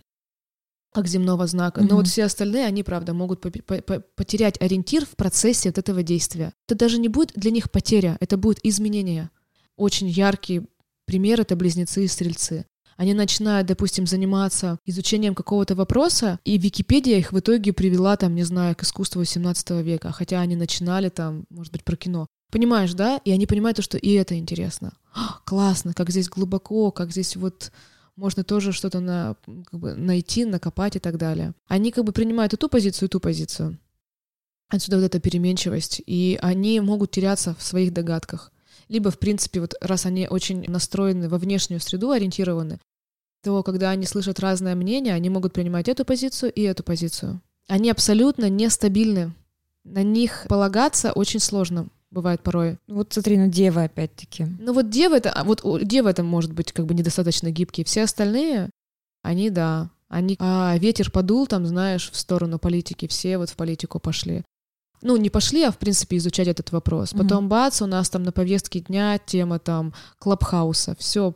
как 0.92 1.07
земного 1.07 1.46
знака, 1.46 1.81
Мгм. 1.81 1.88
но 1.90 1.96
вот 1.96 2.07
все 2.09 2.24
остальные, 2.24 2.66
они, 2.66 2.83
правда, 2.83 3.14
могут 3.14 3.40
попе- 3.44 3.62
по- 3.62 3.81
по- 3.83 4.02
потерять 4.16 4.61
ориентир 4.61 5.04
в 5.07 5.16
процессе 5.16 5.68
вот 5.70 5.78
этого 5.78 6.02
действия. 6.02 6.52
Это 6.68 6.76
даже 6.78 6.98
не 6.98 7.09
будет 7.09 7.33
для 7.35 7.50
них 7.50 7.70
потеря, 7.70 8.16
это 8.20 8.37
будет 8.37 8.59
изменение. 8.62 9.31
Очень 9.78 10.08
яркий 10.08 10.62
пример— 11.06 11.40
это 11.42 11.56
близнецы 11.56 12.04
и 12.04 12.08
стрельцы. 12.08 12.66
Они 12.96 13.14
начинают, 13.14 13.68
допустим, 13.68 14.08
заниматься 14.08 14.78
изучением 14.84 15.36
какого-то 15.36 15.76
вопроса, 15.76 16.40
и 16.44 16.58
Википедия 16.58 17.16
их 17.18 17.32
в 17.32 17.38
итоге 17.38 17.72
привела, 17.72 18.16
там, 18.16 18.34
не 18.34 18.42
знаю, 18.42 18.74
к 18.74 18.82
искусству 18.82 19.22
XVII 19.22 19.82
века, 19.82 20.10
хотя 20.10 20.40
они 20.40 20.56
начинали 20.56 21.08
там, 21.08 21.44
может 21.48 21.72
быть, 21.72 21.84
про 21.84 21.96
кино. 21.96 22.26
Понимаешь, 22.50 22.92
да? 22.94 23.20
И 23.24 23.30
они 23.30 23.46
понимают, 23.46 23.76
то, 23.76 23.82
что 23.82 23.96
и 23.96 24.12
это 24.14 24.36
интересно. 24.36 24.94
«А, 25.14 25.38
классно, 25.44 25.94
как 25.94 26.10
здесь 26.10 26.28
глубоко, 26.28 26.90
как 26.90 27.12
здесь 27.12 27.36
вот 27.36 27.70
можно 28.16 28.42
тоже 28.42 28.72
что-то 28.72 28.98
на, 28.98 29.36
как 29.70 29.78
бы, 29.78 29.94
найти, 29.94 30.44
накопать 30.44 30.96
и 30.96 30.98
так 30.98 31.18
далее. 31.18 31.54
Они 31.68 31.92
как 31.92 32.04
бы 32.04 32.10
принимают 32.10 32.52
и 32.52 32.56
ту 32.56 32.68
позицию, 32.68 33.08
и 33.08 33.10
ту 33.10 33.20
позицию. 33.20 33.78
Отсюда 34.70 34.96
вот 34.96 35.04
эта 35.04 35.20
переменчивость. 35.20 36.02
И 36.04 36.36
они 36.42 36.80
могут 36.80 37.12
теряться 37.12 37.54
в 37.54 37.62
своих 37.62 37.92
догадках. 37.92 38.52
Либо, 38.88 39.11
в 39.11 39.18
принципе, 39.18 39.61
вот 39.61 39.74
раз 39.81 40.07
они 40.07 40.27
очень 40.29 40.64
настроены 40.68 41.29
во 41.29 41.38
внешнюю 41.38 41.81
среду, 41.81 42.11
ориентированы, 42.11 42.81
то 43.42 43.62
когда 43.62 43.90
они 43.90 44.07
слышат 44.07 44.40
разное 44.40 44.74
мнение, 44.74 45.14
они 45.14 45.31
могут 45.31 45.53
принимать 45.53 45.88
эту 45.88 46.05
позицию 46.05 46.53
и 46.53 46.62
эту 46.62 46.83
позицию. 46.83 47.40
Они 47.68 47.90
абсолютно 47.90 48.48
нестабильны. 48.48 49.35
На 49.85 50.03
них 50.03 50.46
полагаться 50.48 51.12
очень 51.12 51.40
сложно 51.40 51.88
бывает 52.11 52.42
порой. 52.42 52.79
Вот 52.88 53.12
смотри, 53.12 53.37
ну 53.37 53.48
дева 53.48 53.85
опять-таки. 53.85 54.46
Ну 54.59 54.72
вот 54.72 54.90
дева 54.90 55.16
это, 55.16 55.31
а 55.31 55.44
вот 55.44 55.62
дева 55.87 56.09
это 56.09 56.22
может 56.22 56.53
быть 56.53 56.72
как 56.72 56.87
бы 56.87 56.94
недостаточно 56.94 57.51
гибкие. 57.51 57.85
Все 57.85 58.05
остальные, 58.05 58.70
они 59.22 59.51
да, 59.51 59.90
они, 60.09 60.37
а, 60.38 60.77
ветер 60.79 61.11
подул 61.11 61.46
там, 61.46 61.66
знаешь, 61.66 62.11
в 62.11 62.16
сторону 62.16 62.59
политики, 62.59 63.07
все 63.07 63.37
вот 63.38 63.51
в 63.51 63.57
политику 63.57 64.01
пошли. 64.01 64.42
Ну, 65.02 65.16
не 65.16 65.30
пошли, 65.30 65.62
а 65.62 65.70
в 65.70 65.78
принципе 65.78 66.16
изучать 66.16 66.48
этот 66.48 66.72
вопрос. 66.72 67.12
Потом 67.12 67.48
бац, 67.48 67.82
у 67.82 67.87
нас 67.87 68.11
там 68.11 68.22
на 68.22 68.32
повестке 68.32 68.80
дня 68.80 69.18
тема 69.18 69.58
там 69.58 69.94
клабхауса. 70.18 70.96
Все, 70.98 71.34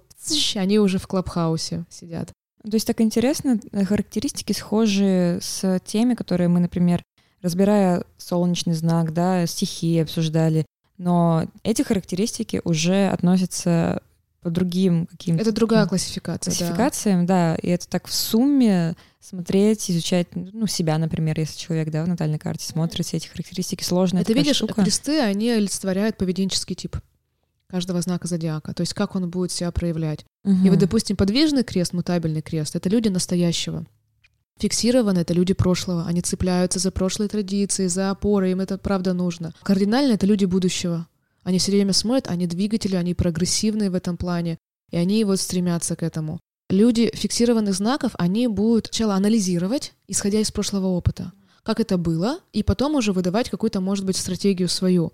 они 0.57 0.79
уже 0.79 0.99
в 0.99 1.07
клабхаусе 1.07 1.85
сидят. 1.89 2.33
То 2.63 2.75
есть 2.75 2.87
так 2.87 3.01
интересно, 3.01 3.61
э, 3.73 3.85
характеристики 3.85 4.53
схожи 4.53 5.39
с 5.43 5.81
теми, 5.85 6.15
которые 6.15 6.49
мы, 6.49 6.61
например, 6.61 7.03
разбирая 7.43 8.05
солнечный 8.19 8.75
знак, 8.75 9.13
да, 9.13 9.47
стихии 9.47 10.01
обсуждали, 10.01 10.65
но 10.97 11.47
эти 11.65 11.83
характеристики 11.83 12.61
уже 12.65 13.09
относятся 13.09 14.03
по 14.43 14.51
другим 14.51 15.07
каким-то 15.07 15.43
Это 15.43 15.53
другая 15.53 15.87
классификация. 15.87 16.53
да. 16.53 16.59
классификациям, 16.59 17.27
да. 17.27 17.55
и 17.55 17.69
это 17.69 17.89
так 17.89 18.09
в 18.09 18.13
сумме 18.13 18.97
смотреть, 19.21 19.89
изучать, 19.91 20.27
ну, 20.35 20.67
себя, 20.67 20.99
например, 20.99 21.39
если 21.39 21.57
человек, 21.57 21.91
да, 21.91 22.05
в 22.05 22.09
натальной 22.09 22.39
карте 22.39 22.67
смотрит 22.67 23.07
все 23.07 23.19
эти 23.19 23.29
характеристики, 23.29 23.85
сложная 23.85 24.23
Это 24.23 24.33
видишь, 24.33 24.57
штука. 24.57 24.83
кресты, 24.83 25.21
они 25.21 25.51
олицетворяют 25.51 26.17
поведенческий 26.17 26.75
тип 26.75 26.97
каждого 27.69 28.03
знака 28.03 28.29
зодиака, 28.29 28.75
то 28.75 28.83
есть 28.83 28.93
как 28.93 29.17
он 29.17 29.31
будет 29.31 29.51
себя 29.51 29.71
проявлять. 29.71 30.27
И 30.45 30.69
вот, 30.69 30.79
допустим, 30.79 31.17
подвижный 31.17 31.65
крест, 31.65 31.95
мутабельный 31.95 32.43
крест— 32.43 32.77
это 32.77 32.91
люди 32.91 33.09
настоящего. 33.09 33.87
Фиксированы— 34.59 35.19
это 35.21 35.33
люди 35.33 35.55
прошлого. 35.55 36.05
Они 36.07 36.21
цепляются 36.21 36.79
за 36.79 36.91
прошлые 36.91 37.29
традиции, 37.31 37.87
за 37.87 38.11
опоры, 38.11 38.51
им 38.51 38.61
это 38.61 38.77
правда 38.77 39.15
нужно. 39.15 39.55
Кардинально— 39.63 40.13
это 40.15 40.27
люди 40.27 40.45
будущего. 40.45 41.07
Они 41.43 41.59
все 41.59 41.73
время 41.73 41.93
смотрят, 41.93 42.29
они 42.29 42.47
двигатели, 42.47 42.97
они 42.97 43.15
прогрессивные 43.15 43.91
в 43.91 43.95
этом 43.95 44.17
плане, 44.17 44.59
и 44.91 44.97
они 44.97 45.25
вот 45.25 45.41
стремятся 45.41 45.97
к 45.97 46.03
этому. 46.03 46.41
Люди 46.71 47.11
фиксированных 47.15 47.75
знаков, 47.75 48.13
они 48.19 48.47
будут 48.47 48.87
сначала 48.87 49.15
анализировать, 49.15 49.93
исходя 50.07 50.41
из 50.41 50.51
прошлого 50.51 50.87
опыта, 50.87 51.33
как 51.63 51.81
это 51.81 51.99
было, 51.99 52.41
и 52.53 52.63
потом 52.63 52.95
уже 52.95 53.13
выдавать 53.13 53.51
какую-то, 53.51 53.81
может 53.81 54.07
быть, 54.07 54.17
стратегию 54.17 54.69
свою. 54.69 55.13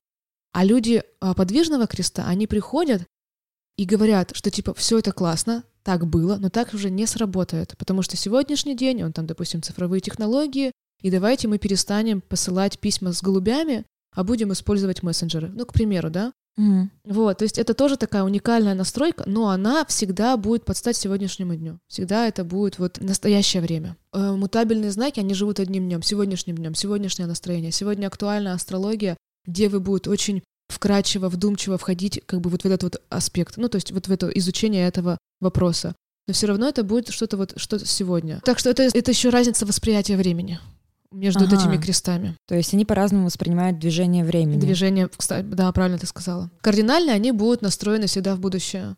А 0.53 0.65
люди 0.65 1.03
а, 1.21 1.35
подвижного 1.35 1.87
креста, 1.87 2.27
они 2.27 2.47
приходят 2.47 3.05
и 3.77 3.85
говорят, 3.85 4.33
что 4.35 4.51
типа 4.51 4.75
все 4.75 4.99
это 4.99 5.13
классно, 5.13 5.65
так 5.83 6.07
было, 6.07 6.37
но 6.37 6.51
так 6.51 6.75
уже 6.75 6.91
не 6.91 7.07
сработает, 7.07 7.75
потому 7.79 8.03
что 8.03 8.17
сегодняшний 8.17 8.77
день, 8.77 9.03
он 9.03 9.13
там, 9.13 9.27
допустим, 9.27 9.63
цифровые 9.63 10.01
технологии, 10.01 10.73
и 11.01 11.11
давайте 11.11 11.49
мы 11.49 11.59
перестанем 11.59 12.21
посылать 12.21 12.79
письма 12.79 13.13
с 13.13 13.23
голубями, 13.23 13.85
а 14.19 14.25
будем 14.25 14.53
использовать 14.53 15.05
мессенджеры. 15.05 15.49
Ну, 15.55 15.65
к 15.65 15.73
примеру, 15.73 16.11
да? 16.11 16.33
Мгм. 16.57 16.91
Вот, 17.05 17.39
то 17.39 17.45
есть 17.45 17.57
это 17.57 17.73
тоже 17.73 17.97
такая 17.97 18.25
уникальная 18.25 18.75
настройка, 18.75 19.23
но 19.27 19.49
она 19.49 19.85
всегда 19.85 20.37
будет 20.37 20.65
под 20.65 20.77
стать 20.77 20.97
сегодняшнему 20.97 21.55
дню. 21.55 21.79
Всегда 21.87 22.27
это 22.27 22.43
будет 22.43 22.81
вот 22.81 23.01
настоящее 23.01 23.63
время. 23.63 23.97
Э, 24.13 24.33
мутабельные 24.33 24.91
знаки, 24.91 25.21
они 25.21 25.35
живут 25.35 25.61
одним 25.61 25.85
днем, 25.85 26.03
сегодняшним 26.03 26.57
днем, 26.57 26.75
сегодняшнее 26.75 27.27
настроение. 27.27 27.71
Сегодня 27.71 28.09
актуальна 28.09 28.55
астрология, 28.55 29.17
девы 29.47 29.79
будут 29.79 30.09
очень 30.09 30.43
вкрадчиво, 30.67 31.29
вдумчиво 31.29 31.79
входить 31.79 32.21
как 32.27 32.41
бы 32.41 32.51
вот 32.51 32.63
в 32.63 32.67
этот 32.67 32.83
вот 32.83 33.01
аспект, 33.11 33.57
ну, 33.57 33.69
то 33.69 33.77
есть 33.77 33.93
вот 33.93 34.09
в 34.09 34.11
это 34.11 34.27
изучение 34.31 34.89
этого 34.89 35.19
вопроса. 35.41 35.95
Но 36.27 36.35
все 36.35 36.49
равно 36.49 36.69
это 36.69 36.83
будет 36.83 37.11
что-то 37.11 37.37
вот 37.37 37.53
что 37.55 37.79
сегодня. 37.79 38.41
Так 38.45 38.59
что 38.59 38.71
это, 38.71 38.83
это 38.83 39.13
еще 39.13 39.29
разница 39.29 39.65
восприятия 39.65 40.17
времени 40.17 40.59
между 41.13 41.41
вот 41.41 41.53
Ага. 41.53 41.63
этими 41.63 41.81
крестами. 41.81 42.37
То 42.47 42.55
есть 42.55 42.75
они 42.75 42.85
по-разному 42.85 43.27
воспринимают 43.27 43.79
движение 43.79 44.25
времени. 44.25 44.61
Движение, 44.61 45.09
кстати, 45.09 45.45
да, 45.47 45.71
правильно 45.73 45.99
ты 45.99 46.07
сказала. 46.07 46.51
Кардинально 46.61 47.13
они 47.13 47.33
будут 47.33 47.63
настроены 47.63 48.07
всегда 48.07 48.35
в 48.35 48.41
будущее. 48.41 48.97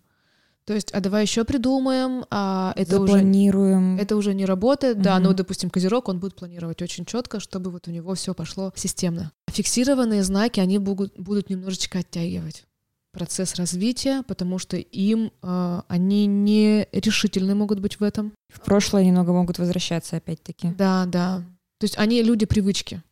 То 0.66 0.74
есть, 0.74 0.92
а 0.92 1.00
давай 1.00 1.22
еще 1.22 1.44
придумаем, 1.44 2.24
а 2.30 2.72
это 2.76 3.00
уже, 3.00 3.12
Запланируем. 3.14 3.96
это 3.98 4.14
уже 4.14 4.34
не 4.34 4.44
работает. 4.44 5.00
Да, 5.00 5.14
Мгм. 5.14 5.22
но, 5.22 5.28
вот, 5.30 5.36
допустим, 5.38 5.70
Козерог, 5.70 6.08
он 6.08 6.20
будет 6.20 6.36
планировать 6.36 6.80
очень 6.82 7.04
четко, 7.06 7.40
чтобы 7.40 7.70
вот 7.70 7.88
у 7.88 7.90
него 7.90 8.14
все 8.14 8.34
пошло 8.34 8.72
системно. 8.76 9.32
Фиксированные 9.50 10.22
знаки, 10.22 10.60
они 10.60 10.78
будут, 10.78 11.18
будут 11.18 11.48
немножечко 11.50 12.00
оттягивать 12.00 12.64
процесс 13.12 13.56
развития, 13.56 14.22
потому 14.28 14.58
что 14.58 14.76
им 14.76 15.32
а, 15.42 15.82
они 15.88 16.26
не 16.26 16.86
решительны 16.92 17.56
могут 17.56 17.80
быть 17.80 17.98
в 17.98 18.04
этом. 18.04 18.32
В 18.52 18.60
прошлое 18.60 19.04
немного 19.04 19.32
могут 19.32 19.58
возвращаться 19.58 20.16
опять-таки. 20.18 20.68
Да, 20.78 21.06
да. 21.06 21.42
То 21.80 21.84
есть 21.84 21.96
они 21.96 22.22
люди 22.22 22.44
привычки. 22.44 23.02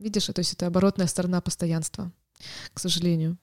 Видишь, 0.00 0.26
то 0.26 0.40
есть 0.40 0.54
это 0.54 0.66
оборотная 0.66 1.06
сторона 1.06 1.40
постоянства, 1.40 2.10
к 2.74 2.80
сожалению. 2.80 3.38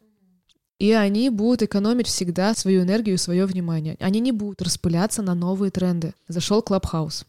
И 0.80 0.92
они 0.92 1.30
будут 1.30 1.64
экономить 1.64 2.08
всегда 2.08 2.54
свою 2.54 2.84
энергию 2.84 3.16
и 3.16 3.20
свое 3.20 3.46
внимание. 3.46 3.96
Они 4.02 4.20
не 4.20 4.34
будут 4.34 4.62
распыляться 4.62 5.22
на 5.22 5.34
новые 5.34 5.72
тренды. 5.72 6.14
Зашел 6.28 6.62
Клабхаус. 6.62 7.26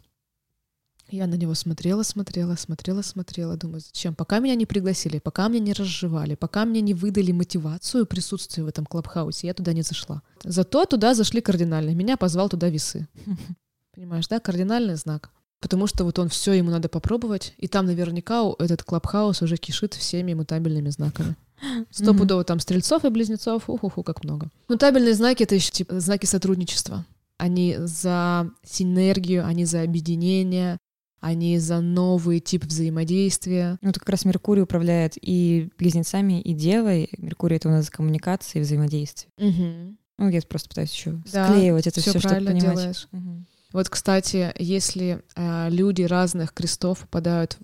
Я 1.08 1.28
на 1.28 1.36
него 1.36 1.54
смотрела, 1.54 2.02
смотрела, 2.02 2.56
смотрела, 2.56 3.02
смотрела. 3.02 3.56
Думаю, 3.56 3.80
зачем? 3.80 4.16
Пока 4.16 4.40
меня 4.40 4.56
не 4.56 4.66
пригласили, 4.66 5.20
пока 5.20 5.46
меня 5.46 5.60
не 5.60 5.72
разжевали, 5.74 6.34
пока 6.34 6.64
мне 6.64 6.80
не 6.80 6.94
выдали 6.94 7.30
мотивацию 7.30 8.06
присутствия 8.06 8.64
в 8.64 8.66
этом 8.66 8.86
Клабхаусе, 8.86 9.46
я 9.46 9.54
туда 9.54 9.72
не 9.72 9.82
зашла. 9.82 10.20
Зато 10.42 10.84
туда 10.84 11.14
зашли 11.14 11.40
кардинально. 11.40 11.94
Меня 11.94 12.16
позвал 12.16 12.48
туда 12.48 12.68
весы. 12.68 13.06
Понимаешь, 13.94 14.26
да? 14.26 14.40
Кардинальный 14.40 14.96
знак. 14.96 15.30
Потому 15.60 15.86
что 15.86 16.04
вот 16.04 16.18
он 16.18 16.28
все 16.28 16.52
ему 16.52 16.70
надо 16.70 16.88
попробовать, 16.88 17.54
и 17.58 17.66
там 17.66 17.86
наверняка 17.86 18.44
этот 18.58 18.82
клабхаус 18.84 19.42
уже 19.42 19.56
кишит 19.56 19.94
всеми 19.94 20.34
мутабельными 20.34 20.90
знаками. 20.90 21.34
Стопудово 21.90 22.44
там 22.44 22.60
стрельцов 22.60 23.04
и 23.04 23.08
близнецов, 23.08 23.68
уху-ху, 23.68 24.02
как 24.04 24.22
много. 24.22 24.50
Ну, 24.68 24.76
табельные 24.76 25.14
знаки— 25.14 25.42
это 25.44 25.56
еще 25.56 25.70
типа 25.70 25.98
знаки 25.98 26.26
сотрудничества. 26.26 27.04
Они 27.38 27.76
за 27.78 28.50
синергию, 28.64 29.44
они 29.46 29.64
за 29.64 29.82
объединение, 29.82 30.78
они 31.20 31.58
за 31.58 31.80
новый 31.80 32.38
тип 32.38 32.64
взаимодействия. 32.64 33.78
Ну, 33.82 33.90
это 33.90 33.98
как 33.98 34.08
раз 34.08 34.24
Меркурий 34.24 34.62
управляет 34.62 35.14
и 35.20 35.68
близнецами, 35.78 36.40
и 36.40 36.52
Девой. 36.52 37.08
Меркурий— 37.18 37.56
это 37.58 37.68
у 37.68 37.72
нас 37.72 37.90
коммуникация 37.90 38.60
и 38.60 38.64
взаимодействие. 38.64 39.30
Угу. 39.38 39.96
Ну, 40.18 40.28
я 40.28 40.40
просто 40.42 40.68
пытаюсь 40.68 40.92
еще 40.92 41.20
Да, 41.32 41.48
склеивать 41.48 41.86
это 41.88 42.00
всё 42.00 42.10
все, 42.10 42.20
чтобы 42.20 42.36
понимать. 42.36 42.60
делаешь. 42.60 43.08
Мгм. 43.12 43.46
Вот, 43.72 43.88
кстати, 43.88 44.52
если 44.58 45.22
э, 45.36 45.68
люди 45.70 46.02
разных 46.02 46.54
крестов 46.54 47.00
попадают 47.00 47.58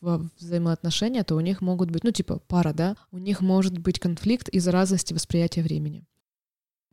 в- 0.00 0.28
взаимоотношения, 0.38 1.24
то 1.24 1.34
у 1.34 1.40
них 1.40 1.60
могут 1.60 1.90
быть, 1.90 2.04
ну, 2.04 2.10
типа 2.12 2.38
пара, 2.46 2.72
да, 2.72 2.96
у 3.10 3.18
них 3.18 3.40
может 3.40 3.78
быть 3.78 3.98
конфликт 3.98 4.48
из-за 4.50 4.70
разности 4.70 5.14
восприятия 5.14 5.62
времени. 5.62 6.04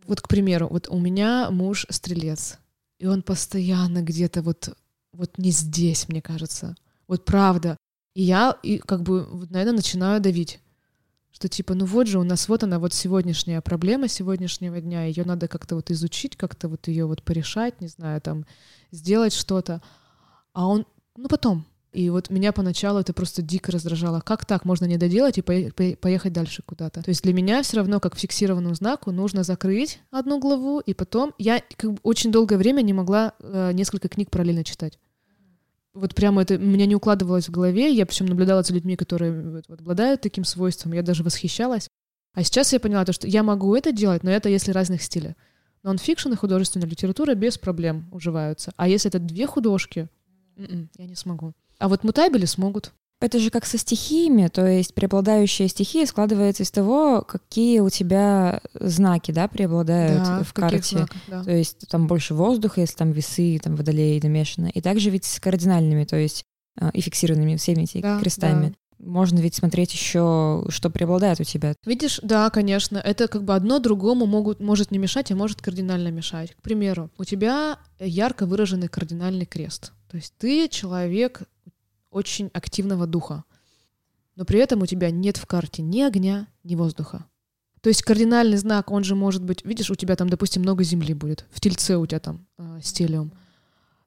Вот, 0.05 0.21
к 0.21 0.27
примеру, 0.27 0.67
вот 0.69 0.87
у 0.89 0.97
меня 0.97 1.51
муж 1.51 1.85
стрелец, 1.89 2.57
и 2.99 3.05
он 3.05 3.21
постоянно 3.21 4.01
где-то 4.01 4.41
вот, 4.41 4.75
вот 5.11 5.37
не 5.37 5.51
здесь, 5.51 6.07
мне 6.07 6.21
кажется. 6.21 6.75
Вот 7.07 7.25
правда. 7.25 7.77
И 8.15 8.23
я, 8.23 8.57
и 8.63 8.77
как 8.79 9.03
бы, 9.03 9.25
вот, 9.25 9.51
наверное, 9.51 9.77
начинаю 9.77 10.19
давить. 10.21 10.59
Что 11.41 11.49
типа, 11.49 11.73
ну 11.73 11.85
вот 11.85 12.05
же 12.05 12.19
у 12.19 12.23
нас 12.23 12.47
вот 12.47 12.61
она, 12.61 12.77
вот 12.77 12.93
сегодняшняя 12.93 13.61
проблема 13.61 14.07
сегодняшнего 14.07 14.79
дня, 14.79 15.05
ее 15.05 15.23
надо 15.25 15.47
как-то 15.47 15.73
вот 15.73 15.89
изучить, 15.89 16.35
как-то 16.35 16.67
вот 16.67 16.87
ее 16.87 17.07
вот 17.07 17.23
порешать, 17.23 17.81
не 17.81 17.87
знаю, 17.87 18.21
там, 18.21 18.45
сделать 18.91 19.33
что-то. 19.33 19.81
А 20.53 20.67
он, 20.67 20.85
ну 21.17 21.27
потом. 21.27 21.65
И 21.93 22.11
вот 22.11 22.29
меня 22.29 22.51
поначалу 22.51 22.99
это 22.99 23.11
просто 23.13 23.41
дико 23.41 23.71
раздражало. 23.71 24.21
Как 24.21 24.45
так 24.45 24.65
можно 24.65 24.85
не 24.85 24.97
доделать 24.97 25.39
и 25.39 25.41
пое- 25.41 25.73
пое- 25.73 25.95
поехать 25.95 26.31
дальше 26.31 26.61
куда-то? 26.63 27.01
То 27.01 27.09
есть 27.09 27.23
для 27.23 27.33
меня 27.33 27.63
все 27.63 27.77
равно, 27.77 27.99
как 27.99 28.19
фиксированному 28.19 28.75
знаку, 28.75 29.11
нужно 29.11 29.43
закрыть 29.43 29.99
одну 30.11 30.39
главу, 30.39 30.79
и 30.79 30.93
потом 30.93 31.33
я 31.39 31.63
очень 32.03 32.31
долгое 32.31 32.57
время 32.57 32.83
не 32.83 32.93
могла 32.93 33.33
э, 33.39 33.71
несколько 33.73 34.09
книг 34.09 34.29
параллельно 34.29 34.63
читать. 34.63 34.99
Вот 35.93 36.15
прямо 36.15 36.41
это 36.43 36.55
у 36.55 36.59
меня 36.59 36.85
не 36.85 36.95
укладывалось 36.95 37.49
в 37.49 37.51
голове. 37.51 37.93
Я 37.93 38.05
причем 38.05 38.27
наблюдала 38.27 38.63
за 38.63 38.73
людьми, 38.73 38.95
которые 38.95 39.61
вот, 39.67 39.69
обладают 39.69 40.21
таким 40.21 40.45
свойством. 40.45 40.93
Я 40.93 41.03
даже 41.03 41.23
восхищалась. 41.23 41.89
А 42.33 42.43
сейчас 42.43 42.71
я 42.71 42.79
поняла, 42.79 43.03
то, 43.03 43.11
что 43.11 43.27
я 43.27 43.43
могу 43.43 43.75
это 43.75 43.91
делать, 43.91 44.23
но 44.23 44.31
это 44.31 44.47
если 44.47 44.71
разных 44.71 45.01
стилей. 45.01 45.35
Нонфикшн 45.83 46.31
и 46.31 46.35
художественная 46.35 46.87
литература 46.87 47.35
без 47.35 47.57
проблем 47.57 48.07
уживаются. 48.11 48.71
А 48.77 48.87
если 48.87 49.09
это 49.09 49.19
две 49.19 49.47
художки, 49.47 50.07
м-м, 50.55 50.89
я 50.97 51.05
не 51.05 51.15
смогу. 51.15 51.53
А 51.77 51.89
вот 51.89 52.03
мутабели 52.03 52.45
смогут. 52.45 52.93
Это 53.21 53.37
же 53.37 53.51
как 53.51 53.65
со 53.65 53.77
стихиями, 53.77 54.47
то 54.47 54.65
есть 54.65 54.95
преобладающая 54.95 55.67
стихия 55.67 56.07
складывается 56.07 56.63
из 56.63 56.71
того, 56.71 57.21
какие 57.21 57.79
у 57.79 57.89
тебя 57.89 58.61
знаки, 58.73 59.31
да, 59.31 59.47
преобладают 59.47 60.23
Да, 60.23 60.43
в 60.43 60.53
карте. 60.53 60.81
знаках, 60.81 61.21
да. 61.27 61.43
То 61.43 61.51
есть 61.51 61.87
там 61.87 62.07
больше 62.07 62.33
воздуха, 62.33 62.81
если 62.81 62.95
там 62.95 63.11
весы, 63.11 63.59
там 63.63 63.75
водолеи 63.75 64.19
намешаны. 64.21 64.71
И 64.73 64.81
также 64.81 65.11
ведь 65.11 65.25
с 65.25 65.39
кардинальными, 65.39 66.03
то 66.03 66.17
есть 66.17 66.43
а, 66.79 66.89
и 66.89 67.01
фиксированными 67.01 67.57
всеми 67.57 67.83
этими 67.83 68.01
Да, 68.01 68.19
крестами. 68.19 68.73
Можно 68.97 69.39
ведь 69.39 69.55
смотреть 69.55 69.93
еще, 69.93 70.63
что 70.69 70.89
преобладает 70.89 71.39
у 71.39 71.43
тебя. 71.43 71.73
Видишь, 71.85 72.19
да, 72.23 72.49
конечно, 72.49 72.97
это 72.97 73.27
как 73.27 73.43
бы 73.43 73.55
одно 73.55 73.79
другому 73.79 74.25
могут, 74.25 74.59
может 74.59 74.91
не 74.91 74.99
мешать, 74.99 75.31
а 75.31 75.35
может 75.35 75.61
кардинально 75.61 76.09
мешать. 76.09 76.53
К 76.55 76.61
примеру, 76.61 77.09
у 77.17 77.23
тебя 77.23 77.79
ярко 77.99 78.45
выраженный 78.45 78.87
кардинальный 78.89 79.45
крест. 79.45 79.91
То 80.09 80.17
есть 80.17 80.33
ты 80.37 80.67
человек 80.67 81.43
очень 82.11 82.51
активного 82.53 83.07
духа, 83.07 83.43
но 84.35 84.45
при 84.45 84.59
этом 84.59 84.81
у 84.81 84.85
тебя 84.85 85.09
нет 85.11 85.37
в 85.37 85.45
карте 85.45 85.81
ни 85.81 86.01
огня, 86.01 86.47
ни 86.63 86.75
воздуха. 86.75 87.25
То 87.81 87.89
есть 87.89 88.03
кардинальный 88.03 88.57
знак, 88.57 88.91
он 88.91 89.03
же 89.03 89.15
может 89.15 89.43
быть, 89.43 89.65
видишь, 89.65 89.89
у 89.89 89.95
тебя 89.95 90.15
там, 90.15 90.29
допустим, 90.29 90.61
много 90.61 90.83
земли 90.83 91.13
будет, 91.15 91.45
в 91.51 91.59
тельце 91.59 91.97
у 91.97 92.05
тебя 92.05 92.19
там 92.19 92.45
э, 92.59 92.79
стелиум. 92.83 93.33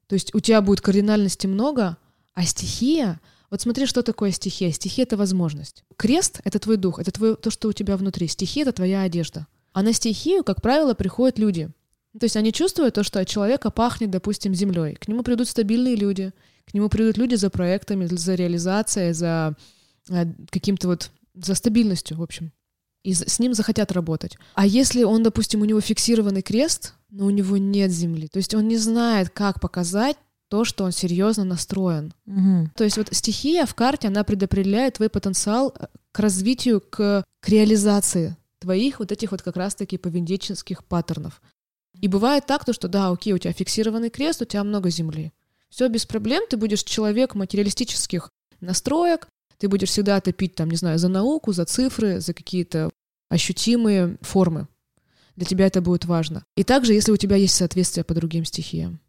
То 0.06 0.14
есть 0.14 0.34
у 0.34 0.40
тебя 0.40 0.60
будет 0.60 0.80
кардинальности 0.80 1.46
много, 1.48 1.96
а 2.34 2.44
стихия, 2.44 3.20
вот 3.50 3.60
смотри, 3.60 3.86
что 3.86 4.02
такое 4.02 4.30
стихия. 4.30 4.70
Стихия— 4.70 5.04
это 5.06 5.16
возможность. 5.16 5.84
Крест— 5.96 6.40
это 6.44 6.58
твой 6.58 6.76
дух, 6.76 6.98
это 6.98 7.10
твое, 7.10 7.36
то, 7.36 7.50
что 7.50 7.68
у 7.68 7.72
тебя 7.72 7.96
внутри. 7.96 8.28
Стихия— 8.28 8.62
это 8.64 8.72
твоя 8.72 9.02
одежда. 9.02 9.46
А 9.72 9.82
на 9.82 9.92
стихию, 9.92 10.44
как 10.44 10.62
правило, 10.62 10.94
приходят 10.94 11.38
люди. 11.38 11.70
То 12.18 12.24
есть 12.24 12.36
они 12.36 12.52
чувствуют 12.52 12.94
то, 12.94 13.02
что 13.02 13.20
от 13.20 13.28
человека 13.28 13.70
пахнет, 13.70 14.10
допустим, 14.10 14.54
землей. 14.54 14.94
К 14.94 15.08
нему 15.08 15.22
придут 15.22 15.48
стабильные 15.48 15.96
люди, 15.96 16.32
к 16.66 16.74
нему 16.74 16.88
придут 16.88 17.16
люди 17.16 17.34
за 17.34 17.50
проектами, 17.50 18.06
за 18.06 18.34
реализацией, 18.34 19.12
за 19.12 19.56
э, 20.10 20.26
каким-то 20.50 20.88
вот, 20.88 21.10
за 21.34 21.54
стабильностью, 21.54 22.16
в 22.16 22.22
общем. 22.22 22.52
И 23.02 23.12
с 23.12 23.38
ним 23.38 23.52
захотят 23.52 23.92
работать. 23.92 24.38
А 24.54 24.66
если 24.66 25.02
он, 25.02 25.22
допустим, 25.22 25.60
у 25.60 25.66
него 25.66 25.80
фиксированный 25.80 26.40
крест, 26.40 26.94
но 27.10 27.26
у 27.26 27.30
него 27.30 27.58
нет 27.58 27.90
земли, 27.90 28.28
то 28.28 28.38
есть 28.38 28.54
он 28.54 28.66
не 28.66 28.78
знает, 28.78 29.28
как 29.28 29.60
показать 29.60 30.16
то, 30.48 30.64
что 30.64 30.84
он 30.84 30.92
серьезно 30.92 31.44
настроен. 31.44 32.14
Мгм. 32.26 32.70
То 32.76 32.84
есть 32.84 32.96
вот 32.96 33.08
стихия 33.10 33.66
в 33.66 33.74
карте, 33.74 34.08
она 34.08 34.24
предопределяет 34.24 34.94
твой 34.94 35.10
потенциал 35.10 35.74
э, 35.78 35.86
к 36.12 36.18
развитию, 36.18 36.80
к, 36.80 37.24
к 37.40 37.48
реализации 37.48 38.36
твоих 38.58 39.00
вот 39.00 39.12
этих 39.12 39.32
вот 39.32 39.42
как 39.42 39.56
раз-таки 39.56 39.98
поведенческих 39.98 40.84
паттернов. 40.84 41.42
И 42.00 42.08
бывает 42.08 42.46
так, 42.46 42.64
то, 42.64 42.72
что 42.72 42.88
да, 42.88 43.10
окей, 43.10 43.32
у 43.32 43.38
тебя 43.38 43.52
фиксированный 43.52 44.10
крест, 44.10 44.42
у 44.42 44.44
тебя 44.44 44.64
много 44.64 44.90
земли. 44.90 45.32
Все 45.74 45.88
без 45.88 46.06
проблем, 46.06 46.44
ты 46.48 46.56
будешь 46.56 46.84
человек 46.84 47.34
материалистических 47.34 48.30
настроек, 48.60 49.26
ты 49.58 49.66
будешь 49.66 49.88
всегда 49.88 50.20
топить, 50.20 50.54
там, 50.54 50.70
не 50.70 50.76
знаю, 50.76 51.00
за 51.00 51.08
науку, 51.08 51.52
за 51.52 51.64
цифры, 51.64 52.20
за 52.20 52.32
какие-то 52.32 52.90
ощутимые 53.28 54.16
формы. 54.20 54.68
Для 55.34 55.44
тебя 55.44 55.66
это 55.66 55.80
будет 55.80 56.04
важно. 56.04 56.44
И 56.56 56.62
также, 56.62 56.92
если 56.92 57.10
у 57.10 57.16
тебя 57.16 57.34
есть 57.34 57.56
соответствие 57.56 58.04
по 58.04 58.14
другим 58.14 58.44
стихиям. 58.44 59.00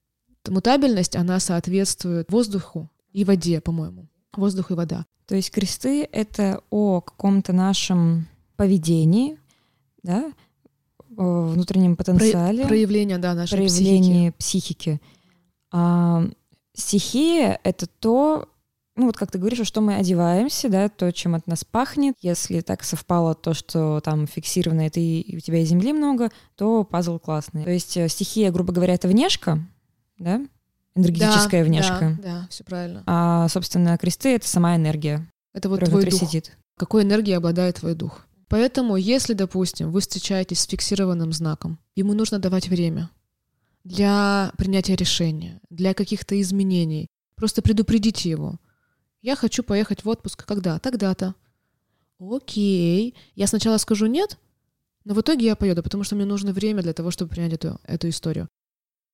Мутабельность, 0.47 1.15
она 1.15 1.39
соответствует 1.39 2.31
воздуху 2.31 2.89
и 3.13 3.23
воде, 3.25 3.61
по-моему. 3.61 4.07
Воздух 4.35 4.71
и 4.71 4.73
вода. 4.73 5.05
То 5.27 5.35
есть 5.35 5.51
кресты— 5.51 6.09
это 6.11 6.63
о 6.71 6.99
каком-то 7.01 7.53
нашем 7.53 8.27
поведении, 8.55 9.37
да, 10.01 10.33
о 11.15 11.41
внутреннем 11.41 11.95
потенциале, 11.95 12.65
Проявление, 12.65 13.19
да, 13.19 13.35
нашей 13.35 13.51
проявлении 13.51 14.31
психики. 14.31 14.99
А 15.71 16.27
стихия— 16.75 17.59
это 17.63 17.87
то, 17.87 18.49
ну 18.95 19.07
вот 19.07 19.17
как 19.17 19.31
ты 19.31 19.37
говоришь, 19.37 19.59
во 19.59 19.65
что 19.65 19.81
мы 19.81 19.95
одеваемся, 19.95 20.69
да, 20.69 20.89
то, 20.89 21.11
чем 21.11 21.35
от 21.35 21.47
нас 21.47 21.63
пахнет. 21.63 22.15
Если 22.21 22.61
так 22.61 22.83
совпало 22.83 23.35
то, 23.35 23.53
что 23.53 24.01
там 24.01 24.27
фиксировано, 24.27 24.81
это 24.81 24.99
и, 24.99 25.37
у 25.37 25.39
тебя 25.39 25.59
и 25.59 25.65
земли 25.65 25.93
много, 25.93 26.29
то 26.55 26.83
пазл 26.83 27.19
классный. 27.19 27.63
То 27.63 27.71
есть 27.71 27.95
э, 27.97 28.07
стихия, 28.09 28.51
грубо 28.51 28.73
говоря, 28.73 28.93
это 28.93 29.07
внешка, 29.07 29.59
да, 30.17 30.41
энергетическая 30.95 31.63
Да, 31.63 31.67
внешка. 31.69 32.17
Да, 32.21 32.29
да, 32.41 32.47
все 32.49 32.63
правильно. 32.63 33.03
А, 33.05 33.47
собственно, 33.49 33.97
кресты— 33.97 34.29
это 34.35 34.47
сама 34.47 34.75
энергия, 34.75 35.25
Это 35.53 35.69
вот 35.69 35.81
твой 35.81 36.05
дух. 36.05 36.19
сидит. 36.19 36.57
Какой 36.77 37.03
энергией 37.03 37.37
обладает 37.37 37.77
твой 37.77 37.95
дух. 37.95 38.25
Поэтому, 38.47 38.95
если, 38.95 39.33
допустим, 39.33 39.91
вы 39.91 40.01
встречаетесь 40.01 40.59
с 40.59 40.67
фиксированным 40.67 41.33
знаком, 41.33 41.79
ему 41.95 42.13
нужно 42.13 42.37
давать 42.39 42.67
время 42.67 43.09
для 43.85 44.51
принятия 44.57 44.95
решения, 44.95 45.61
для 45.69 45.93
каких-то 45.93 46.39
изменений. 46.41 47.07
Просто 47.35 47.61
предупредите 47.61 48.29
его. 48.29 48.59
Я 49.21 49.35
хочу 49.35 49.63
поехать 49.63 50.03
в 50.03 50.09
отпуск. 50.09 50.45
Когда? 50.45 50.79
Тогда-то. 50.79 51.35
Окей. 52.19 53.15
Я 53.35 53.47
сначала 53.47 53.77
скажу 53.77 54.07
нет, 54.07 54.37
но 55.05 55.13
в 55.13 55.21
итоге 55.21 55.45
я 55.45 55.55
поеду, 55.55 55.83
потому 55.83 56.03
что 56.03 56.15
мне 56.15 56.25
нужно 56.25 56.51
время 56.51 56.81
для 56.81 56.93
того, 56.93 57.11
чтобы 57.11 57.29
принять 57.29 57.53
эту, 57.53 57.79
эту 57.83 58.09
историю. 58.09 58.49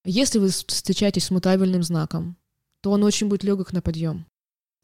Если 0.06 0.40
вы 0.40 0.50
встречаетесь 0.50 1.26
с 1.26 1.32
мутабельным 1.32 1.84
знаком, 1.84 2.38
то 2.82 2.92
он 2.92 3.04
очень 3.04 3.28
будет 3.28 3.44
легок 3.44 3.74
на 3.74 3.82
подъем. 3.82 4.26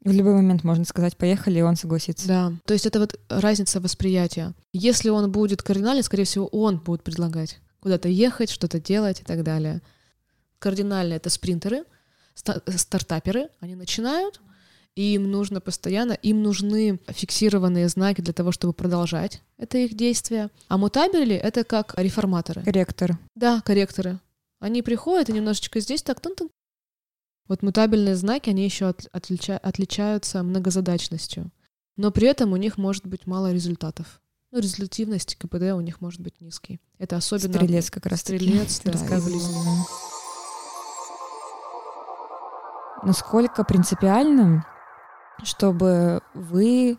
В 0.04 0.12
любой 0.12 0.34
момент 0.34 0.62
можно 0.62 0.84
сказать 0.84 1.16
«поехали», 1.16 1.58
и 1.58 1.62
он 1.62 1.74
согласится. 1.74 2.28
Да, 2.28 2.52
то 2.66 2.72
есть 2.72 2.86
это 2.86 3.00
вот 3.00 3.18
разница 3.28 3.80
восприятия. 3.80 4.54
Если 4.72 5.08
он 5.08 5.32
будет 5.32 5.62
кардинальный, 5.62 6.04
скорее 6.04 6.24
всего, 6.24 6.46
он 6.46 6.78
будет 6.78 7.02
предлагать 7.02 7.58
куда-то 7.80 8.08
ехать, 8.08 8.50
что-то 8.50 8.80
делать 8.80 9.20
и 9.20 9.24
так 9.24 9.42
далее. 9.42 9.80
Кардинально 10.58 11.14
это 11.14 11.30
спринтеры, 11.30 11.84
ста- 12.34 12.62
стартаперы, 12.76 13.48
они 13.60 13.74
начинают, 13.76 14.40
и 14.96 15.14
им 15.14 15.30
нужно 15.30 15.60
постоянно, 15.60 16.12
им 16.12 16.42
нужны 16.42 16.98
фиксированные 17.06 17.88
знаки 17.88 18.20
для 18.20 18.32
того, 18.32 18.50
чтобы 18.50 18.72
продолжать 18.72 19.42
это 19.56 19.78
их 19.78 19.94
действие. 19.94 20.50
А 20.66 20.76
мутабели— 20.76 21.34
это 21.36 21.62
как 21.62 21.94
реформаторы. 21.96 22.62
Корректор. 22.62 23.18
Да, 23.36 23.60
корректоры. 23.60 24.18
Они 24.60 24.82
приходят 24.82 25.28
и 25.28 25.32
немножечко 25.32 25.78
здесь 25.78 26.02
так 26.02 26.20
тун 26.20 26.32
-тун. 26.32 26.50
Вот 27.46 27.62
мутабельные 27.62 28.16
знаки, 28.16 28.50
они 28.50 28.64
еще 28.64 28.88
от- 28.88 29.06
отлича- 29.12 29.58
отличаются 29.58 30.42
многозадачностью. 30.42 31.50
Но 31.96 32.10
при 32.10 32.26
этом 32.28 32.52
у 32.52 32.56
них 32.56 32.76
может 32.76 33.06
быть 33.06 33.26
мало 33.26 33.52
результатов. 33.52 34.20
Ну, 34.50 34.60
результативность 34.60 35.36
КПД 35.36 35.74
у 35.74 35.80
них 35.80 36.00
может 36.00 36.20
быть 36.20 36.40
низкий. 36.40 36.80
Это 36.98 37.16
особенно... 37.16 37.52
Стрелец 37.52 37.90
как 37.90 38.06
раз 38.06 38.20
Стрелец, 38.20 38.80
да, 38.82 38.92
близнец. 38.92 39.86
Насколько 43.02 43.62
принципиально, 43.64 44.66
чтобы 45.42 46.22
вы 46.34 46.98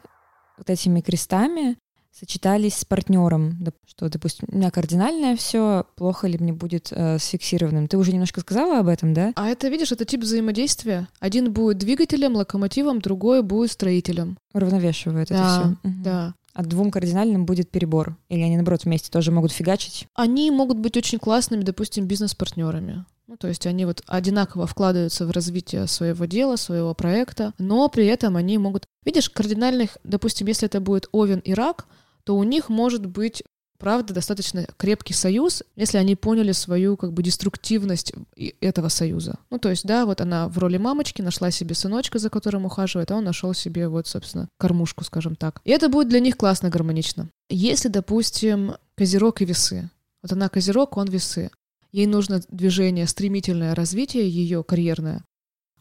вот 0.57 0.69
этими 0.69 1.01
крестами 1.01 1.77
сочетались 2.11 2.75
с 2.77 2.85
партнером, 2.85 3.57
что, 3.85 4.09
допустим, 4.09 4.47
у 4.51 4.57
меня 4.57 4.71
кардинальное 4.71 5.35
все, 5.35 5.85
плохо 5.95 6.27
ли 6.27 6.37
мне 6.37 6.53
будет 6.53 6.89
э, 6.91 7.17
с 7.17 7.27
фиксированным. 7.27 7.87
Ты 7.87 7.97
уже 7.97 8.11
немножко 8.11 8.41
сказала 8.41 8.79
об 8.79 8.87
этом, 8.87 9.13
да? 9.13 9.31
А 9.35 9.47
это, 9.47 9.69
видишь, 9.69 9.91
это 9.91 10.05
тип 10.05 10.21
взаимодействия. 10.21 11.07
Один 11.19 11.51
будет 11.53 11.77
двигателем, 11.77 12.35
локомотивом, 12.35 12.99
другой 12.99 13.41
будет 13.43 13.71
строителем. 13.71 14.37
Уравновешивает 14.53 15.29
да, 15.29 15.35
это 15.35 15.77
все. 15.83 15.91
Да. 16.03 16.33
А 16.53 16.63
двум 16.63 16.91
кардинальным 16.91 17.45
будет 17.45 17.69
перебор? 17.69 18.17
Или 18.27 18.41
они, 18.41 18.55
наоборот, 18.55 18.83
вместе 18.83 19.09
тоже 19.11 19.31
могут 19.31 19.51
фигачить? 19.51 20.07
Они 20.15 20.51
могут 20.51 20.77
быть 20.77 20.97
очень 20.97 21.19
классными, 21.19 21.63
допустим, 21.63 22.05
бизнес-партнерами. 22.05 23.05
Ну, 23.27 23.37
то 23.37 23.47
есть 23.47 23.67
они 23.67 23.85
вот 23.85 24.01
одинаково 24.07 24.65
вкладываются 24.65 25.27
в 25.27 25.31
развитие 25.31 25.85
своего 25.85 26.25
дела, 26.25 26.55
своего 26.55 26.95
проекта, 26.95 27.53
но 27.59 27.87
при 27.87 28.07
этом 28.07 28.35
они 28.35 28.57
могут... 28.57 28.87
Видишь, 29.05 29.29
кардинальных, 29.29 29.99
допустим, 30.03 30.47
если 30.47 30.65
это 30.65 30.81
будет 30.81 31.07
Овен 31.11 31.37
и 31.39 31.53
Рак, 31.53 31.85
то 32.29 32.35
у 32.35 32.43
них 32.43 32.69
может 32.69 33.07
быть 33.07 33.41
правда, 33.79 34.13
достаточно 34.13 34.67
крепкий 34.77 35.13
союз, 35.13 35.63
если 35.75 35.97
они 35.97 36.15
поняли 36.15 36.51
свою 36.51 36.95
как 36.95 37.11
бы 37.11 37.23
деструктивность 37.23 38.13
этого 38.61 38.89
союза. 38.89 39.39
Ну, 39.49 39.57
то 39.57 39.71
есть, 39.71 39.83
да, 39.83 40.05
вот 40.05 40.21
она 40.21 40.47
в 40.47 40.59
роли 40.59 40.77
мамочки 40.77 41.23
нашла 41.23 41.49
себе 41.49 41.73
сыночка, 41.73 42.19
за 42.19 42.29
которым 42.29 42.67
ухаживает, 42.67 43.09
а 43.09 43.15
он 43.15 43.23
нашел 43.23 43.55
себе 43.55 43.87
вот, 43.87 44.05
собственно, 44.05 44.47
кормушку, 44.59 45.03
скажем 45.03 45.35
так. 45.35 45.59
И 45.63 45.71
это 45.71 45.89
будет 45.89 46.09
для 46.09 46.19
них 46.19 46.37
классно, 46.37 46.69
гармонично. 46.69 47.29
Если, 47.49 47.87
допустим, 47.87 48.75
козерог 48.93 49.41
и 49.41 49.45
весы, 49.45 49.89
вот 50.21 50.31
она 50.31 50.49
козерог, 50.49 50.97
он 50.97 51.07
весы, 51.07 51.49
ей 51.91 52.05
нужно 52.05 52.43
движение, 52.49 53.07
стремительное 53.07 53.73
развитие 53.73 54.29
ее 54.29 54.63
карьерное, 54.63 55.23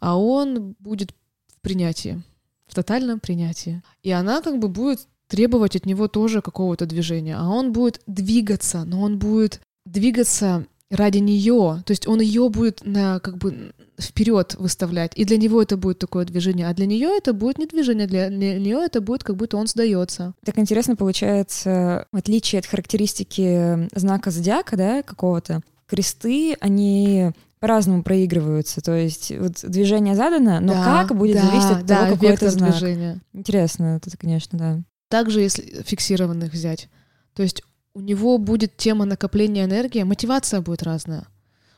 а 0.00 0.18
он 0.18 0.74
будет 0.78 1.12
в 1.48 1.60
принятии, 1.60 2.22
в 2.66 2.74
тотальном 2.74 3.20
принятии. 3.20 3.82
И 4.02 4.10
она 4.12 4.40
как 4.40 4.58
бы 4.58 4.68
будет 4.68 5.08
требовать 5.28 5.76
от 5.76 5.86
него 5.86 6.08
тоже 6.08 6.42
какого-то 6.42 6.86
движения, 6.86 7.36
а 7.36 7.48
он 7.48 7.72
будет 7.72 8.00
двигаться, 8.06 8.84
но 8.84 9.02
он 9.02 9.18
будет 9.18 9.60
двигаться 9.86 10.66
ради 10.90 11.18
нее, 11.18 11.82
то 11.84 11.90
есть 11.90 12.08
он 12.08 12.20
ее 12.20 12.48
будет 12.48 12.80
на 12.84 13.20
как 13.20 13.36
бы 13.38 13.72
вперед 14.00 14.56
выставлять, 14.58 15.12
и 15.16 15.24
для 15.24 15.36
него 15.36 15.60
это 15.60 15.76
будет 15.76 15.98
такое 15.98 16.24
движение, 16.24 16.68
а 16.68 16.74
для 16.74 16.86
нее 16.86 17.10
это 17.16 17.32
будет 17.32 17.58
не 17.58 17.66
движение, 17.66 18.06
для 18.06 18.28
нее 18.28 18.78
это 18.84 19.00
будет 19.00 19.22
как 19.22 19.36
будто 19.36 19.56
он 19.56 19.66
сдается. 19.66 20.34
Так 20.44 20.58
интересно 20.58 20.96
получается, 20.96 22.06
в 22.10 22.16
отличие 22.16 22.60
от 22.60 22.66
характеристики 22.66 23.88
знака 23.94 24.30
зодиака, 24.30 24.76
да, 24.76 25.02
какого-то, 25.02 25.60
кресты, 25.86 26.56
они 26.60 27.32
по-разному 27.60 28.02
проигрываются. 28.02 28.80
То 28.80 28.96
есть 28.96 29.32
вот 29.36 29.64
движение 29.64 30.14
задано, 30.14 30.60
но 30.60 30.74
да, 30.74 31.04
как 31.04 31.16
будет 31.16 31.36
да, 31.36 31.46
зависеть 31.46 31.70
от 31.70 31.86
да, 31.86 32.04
того, 32.04 32.14
какой 32.14 32.28
это 32.30 32.50
знак. 32.50 32.70
Движения. 32.70 33.20
Интересно, 33.32 34.00
это, 34.02 34.16
конечно, 34.16 34.58
да. 34.58 34.82
Также, 35.08 35.40
если 35.40 35.82
фиксированных 35.82 36.52
взять, 36.52 36.88
то 37.34 37.42
есть 37.42 37.62
у 37.94 38.00
него 38.00 38.38
будет 38.38 38.76
тема 38.76 39.04
накопления 39.04 39.64
энергии, 39.64 40.02
мотивация 40.02 40.60
будет 40.60 40.82
разная. 40.82 41.26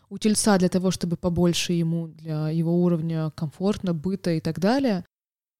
У 0.08 0.18
тельца 0.18 0.58
для 0.58 0.68
того, 0.68 0.90
чтобы 0.90 1.16
побольше 1.16 1.72
ему, 1.72 2.08
для 2.08 2.50
его 2.50 2.82
уровня 2.82 3.30
комфортно, 3.30 3.94
быта 3.94 4.32
и 4.32 4.40
так 4.40 4.58
далее, 4.58 5.04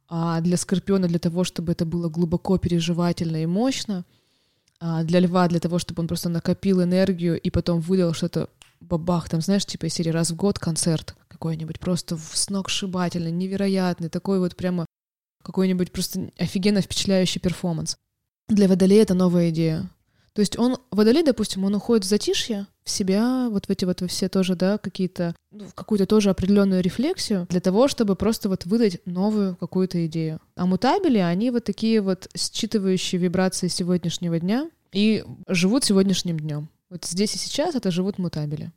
а 0.09 0.41
для 0.41 0.57
скорпиона 0.57 1.07
для 1.07 1.21
того, 1.21 1.45
чтобы 1.45 1.73
это 1.73 1.87
было 1.87 2.09
глубоко 2.09 2.59
переживательно 2.59 3.43
и 3.43 3.47
мощно, 3.47 4.05
а 4.81 5.05
для 5.05 5.21
льва 5.21 5.47
для 5.47 5.61
того, 5.61 5.79
чтобы 5.79 6.01
он 6.01 6.09
просто 6.09 6.29
накопил 6.29 6.83
энергию 6.83 7.41
и 7.41 7.51
потом 7.51 7.81
выдал 7.81 8.13
что-то 8.13 8.49
бабах, 8.81 9.29
там, 9.29 9.41
знаешь, 9.41 9.65
типа 9.67 9.87
из 9.87 9.95
серии 9.95 10.11
раз 10.11 10.31
в 10.31 10.37
год 10.37 10.59
концерт 10.59 11.15
какой-нибудь, 11.29 11.79
просто 11.79 12.19
сногсшибательный, 12.19 13.31
невероятный, 13.31 14.09
такой 14.09 14.41
вот 14.41 14.57
прямо 14.57 14.87
какой-нибудь 15.43 15.93
просто 15.93 16.31
офигенно 16.39 16.81
впечатляющий 16.81 17.41
перформанс. 17.41 17.97
Для 18.49 18.69
Водолея 18.69 19.03
это 19.03 19.15
новая 19.15 19.51
идея. 19.51 19.91
То 20.33 20.41
есть 20.41 20.59
он, 20.59 20.79
Водолей, 20.91 21.25
допустим, 21.25 21.65
он 21.65 21.75
уходит 21.75 22.05
в 22.05 22.09
затишье, 22.09 22.67
в 22.85 22.91
себя, 22.91 23.49
вот 23.51 23.67
в 23.67 23.71
эти 23.71 23.85
вот 23.85 24.03
все 24.09 24.29
тоже, 24.29 24.55
да, 24.55 24.79
какие-то, 24.79 25.35
ну, 25.51 25.67
в 25.67 25.75
какую-то 25.75 26.07
тоже 26.07 26.31
определенную 26.31 26.83
рефлексию 26.83 27.47
для 27.51 27.61
того, 27.61 27.89
чтобы 27.89 28.15
просто 28.15 28.49
вот 28.49 28.65
выдать 28.65 29.01
новую 29.07 29.57
какую-то 29.57 30.07
идею. 30.07 30.41
А 30.55 30.67
мутабели, 30.67 31.19
они 31.19 31.51
вот 31.51 31.65
такие 31.65 32.01
вот 32.01 32.29
считывающие 32.37 33.19
вибрации 33.19 33.69
сегодняшнего 33.69 34.39
дня 34.39 34.71
и 34.93 35.25
живут 35.49 35.85
сегодняшним 35.85 36.39
днем. 36.39 36.69
Вот 36.91 37.05
здесь 37.05 37.35
и 37.35 37.39
сейчас 37.39 37.75
это 37.75 37.91
живут 37.91 38.19
мутабели 38.19 38.73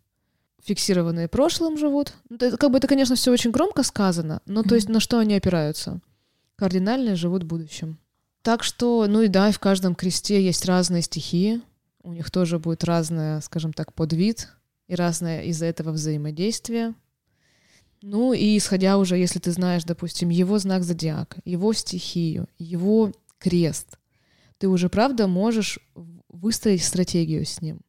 фиксированные 0.65 1.27
прошлым 1.27 1.77
живут. 1.77 2.13
Ну, 2.29 2.37
это, 2.37 2.57
как 2.57 2.71
бы 2.71 2.77
это, 2.77 2.87
конечно, 2.87 3.15
все 3.15 3.31
очень 3.31 3.51
громко 3.51 3.83
сказано, 3.83 4.41
но 4.45 4.63
то 4.63 4.75
есть 4.75 4.89
на 4.89 4.99
что 4.99 5.19
они 5.19 5.35
опираются? 5.35 5.99
Кардинальные 6.55 7.15
живут 7.15 7.43
будущим. 7.43 7.99
Так 8.41 8.63
что, 8.63 9.07
ну 9.07 9.21
и 9.21 9.27
да, 9.27 9.51
в 9.51 9.59
каждом 9.59 9.95
кресте 9.95 10.43
есть 10.43 10.65
разные 10.65 11.01
стихии, 11.01 11.61
у 12.03 12.11
них 12.11 12.29
тоже 12.29 12.59
будет 12.59 12.83
разная, 12.83 13.39
скажем 13.41 13.71
так, 13.71 13.93
подвид 13.93 14.49
и 14.87 14.95
разное 14.95 15.43
из-за 15.43 15.65
этого 15.65 15.91
взаимодействие. 15.91 16.93
Ну 18.01 18.33
и 18.33 18.57
исходя 18.57 18.97
уже, 18.97 19.17
если 19.17 19.39
ты 19.39 19.51
знаешь, 19.51 19.85
допустим, 19.85 20.27
его 20.27 20.59
знак 20.59 20.83
зодиака, 20.83 21.41
его 21.45 21.71
стихию, 21.71 22.49
его 22.57 23.13
крест, 23.37 23.97
ты 24.57 24.67
уже, 24.67 24.89
правда, 24.89 25.27
можешь 25.27 25.79
выстроить 26.27 26.83
стратегию 26.83 27.45
с 27.45 27.61
ним. 27.61 27.79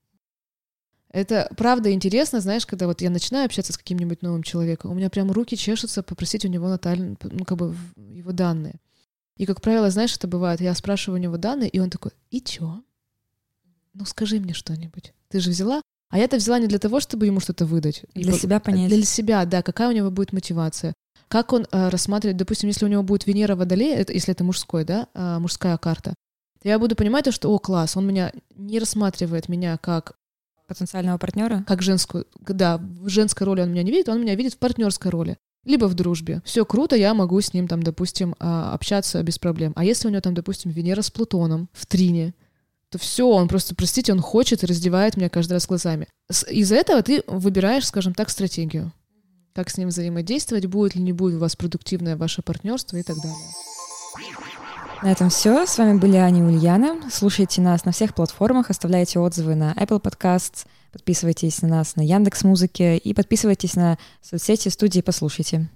Это 1.14 1.48
правда 1.56 1.92
интересно, 1.92 2.40
знаешь, 2.40 2.66
когда 2.66 2.88
вот 2.88 3.00
я 3.00 3.08
начинаю 3.08 3.44
общаться 3.44 3.72
с 3.72 3.78
каким-нибудь 3.78 4.22
новым 4.22 4.42
человеком, 4.42 4.90
у 4.90 4.94
меня 4.94 5.10
прям 5.10 5.30
руки 5.30 5.56
чешутся 5.56 6.02
попросить 6.02 6.44
у 6.44 6.48
него 6.48 6.68
наталь... 6.68 7.16
ну, 7.22 7.44
как 7.44 7.56
бы 7.56 7.76
его 7.96 8.32
данные. 8.32 8.80
И, 9.36 9.46
как 9.46 9.60
правило, 9.60 9.90
знаешь, 9.90 10.16
это 10.16 10.26
бывает, 10.26 10.60
я 10.60 10.74
спрашиваю 10.74 11.20
у 11.20 11.22
него 11.22 11.36
данные, 11.36 11.68
и 11.68 11.78
он 11.78 11.88
такой, 11.88 12.10
и 12.30 12.40
чё? 12.40 12.82
Ну, 13.92 14.04
скажи 14.06 14.40
мне 14.40 14.54
что-нибудь. 14.54 15.14
Ты 15.28 15.38
же 15.38 15.50
взяла? 15.50 15.82
А 16.10 16.18
я-то 16.18 16.36
взяла 16.36 16.58
не 16.58 16.66
для 16.66 16.80
того, 16.80 16.98
чтобы 16.98 17.26
ему 17.26 17.38
что-то 17.38 17.64
выдать. 17.64 18.04
Для 18.14 18.32
и, 18.32 18.36
себя 18.36 18.58
понять. 18.58 18.88
Для 18.88 19.04
себя, 19.04 19.44
да, 19.44 19.62
какая 19.62 19.90
у 19.90 19.92
него 19.92 20.10
будет 20.10 20.32
мотивация. 20.32 20.94
Как 21.28 21.52
он 21.52 21.64
э, 21.70 21.88
рассматривает, 21.90 22.38
допустим, 22.38 22.66
если 22.68 22.86
у 22.86 22.88
него 22.88 23.04
будет 23.04 23.28
Венера 23.28 23.54
Водолея, 23.54 23.98
это, 23.98 24.12
если 24.12 24.32
это 24.32 24.42
мужской, 24.42 24.84
да, 24.84 25.06
э, 25.14 25.38
мужская 25.38 25.78
карта, 25.78 26.12
я 26.64 26.76
буду 26.80 26.96
понимать 26.96 27.26
то, 27.26 27.30
что, 27.30 27.54
о, 27.54 27.60
класс, 27.60 27.96
он 27.96 28.04
меня 28.04 28.32
не 28.56 28.80
рассматривает 28.80 29.48
меня 29.48 29.78
как 29.78 30.16
потенциального 30.66 31.18
партнера? 31.18 31.64
Как 31.66 31.82
женскую. 31.82 32.26
Да, 32.40 32.78
в 32.78 33.08
женской 33.08 33.46
роли 33.46 33.62
он 33.62 33.70
меня 33.70 33.82
не 33.82 33.90
видит, 33.90 34.08
он 34.08 34.20
меня 34.20 34.34
видит 34.34 34.54
в 34.54 34.58
партнерской 34.58 35.10
роли. 35.10 35.36
Либо 35.64 35.86
в 35.86 35.94
дружбе. 35.94 36.42
Все 36.44 36.64
круто, 36.64 36.94
я 36.94 37.14
могу 37.14 37.40
с 37.40 37.54
ним 37.54 37.68
там, 37.68 37.82
допустим, 37.82 38.34
а, 38.38 38.74
общаться 38.74 39.22
без 39.22 39.38
проблем. 39.38 39.72
А 39.76 39.84
если 39.84 40.08
у 40.08 40.10
него 40.10 40.20
там, 40.20 40.34
допустим, 40.34 40.70
Венера 40.70 41.00
с 41.00 41.10
Плутоном 41.10 41.70
в 41.72 41.86
трине, 41.86 42.34
то 42.90 42.98
все, 42.98 43.26
он 43.26 43.48
просто, 43.48 43.74
простите, 43.74 44.12
он 44.12 44.20
хочет 44.20 44.62
и 44.62 44.66
раздевает 44.66 45.16
меня 45.16 45.28
каждый 45.28 45.54
раз 45.54 45.66
глазами. 45.66 46.06
Из-за 46.50 46.76
этого 46.76 47.02
ты 47.02 47.24
выбираешь, 47.26 47.86
скажем 47.86 48.14
так, 48.14 48.30
стратегию. 48.30 48.92
Как 49.54 49.70
с 49.70 49.78
ним 49.78 49.88
взаимодействовать, 49.88 50.66
будет 50.66 50.94
ли 50.94 51.02
не 51.02 51.12
будет 51.12 51.36
у 51.36 51.38
вас 51.38 51.56
продуктивное 51.56 52.16
ваше 52.16 52.42
партнерство 52.42 52.96
и 52.96 53.02
так 53.02 53.16
далее. 53.16 53.36
На 55.02 55.12
этом 55.12 55.28
все. 55.28 55.66
С 55.66 55.78
вами 55.78 55.98
были 55.98 56.16
Аня 56.16 56.40
и 56.40 56.42
Ульяна. 56.42 56.96
Слушайте 57.10 57.60
нас 57.60 57.84
на 57.84 57.92
всех 57.92 58.14
платформах, 58.14 58.70
оставляйте 58.70 59.18
отзывы 59.18 59.54
на 59.54 59.72
Apple 59.74 60.00
Podcasts, 60.00 60.66
подписывайтесь 60.92 61.62
на 61.62 61.68
нас 61.68 61.96
на 61.96 62.00
Яндекс 62.00 62.44
Музыке 62.44 62.96
и 62.96 63.12
подписывайтесь 63.12 63.74
на 63.74 63.98
соцсети 64.22 64.68
студии 64.68 65.00
«Послушайте». 65.00 65.68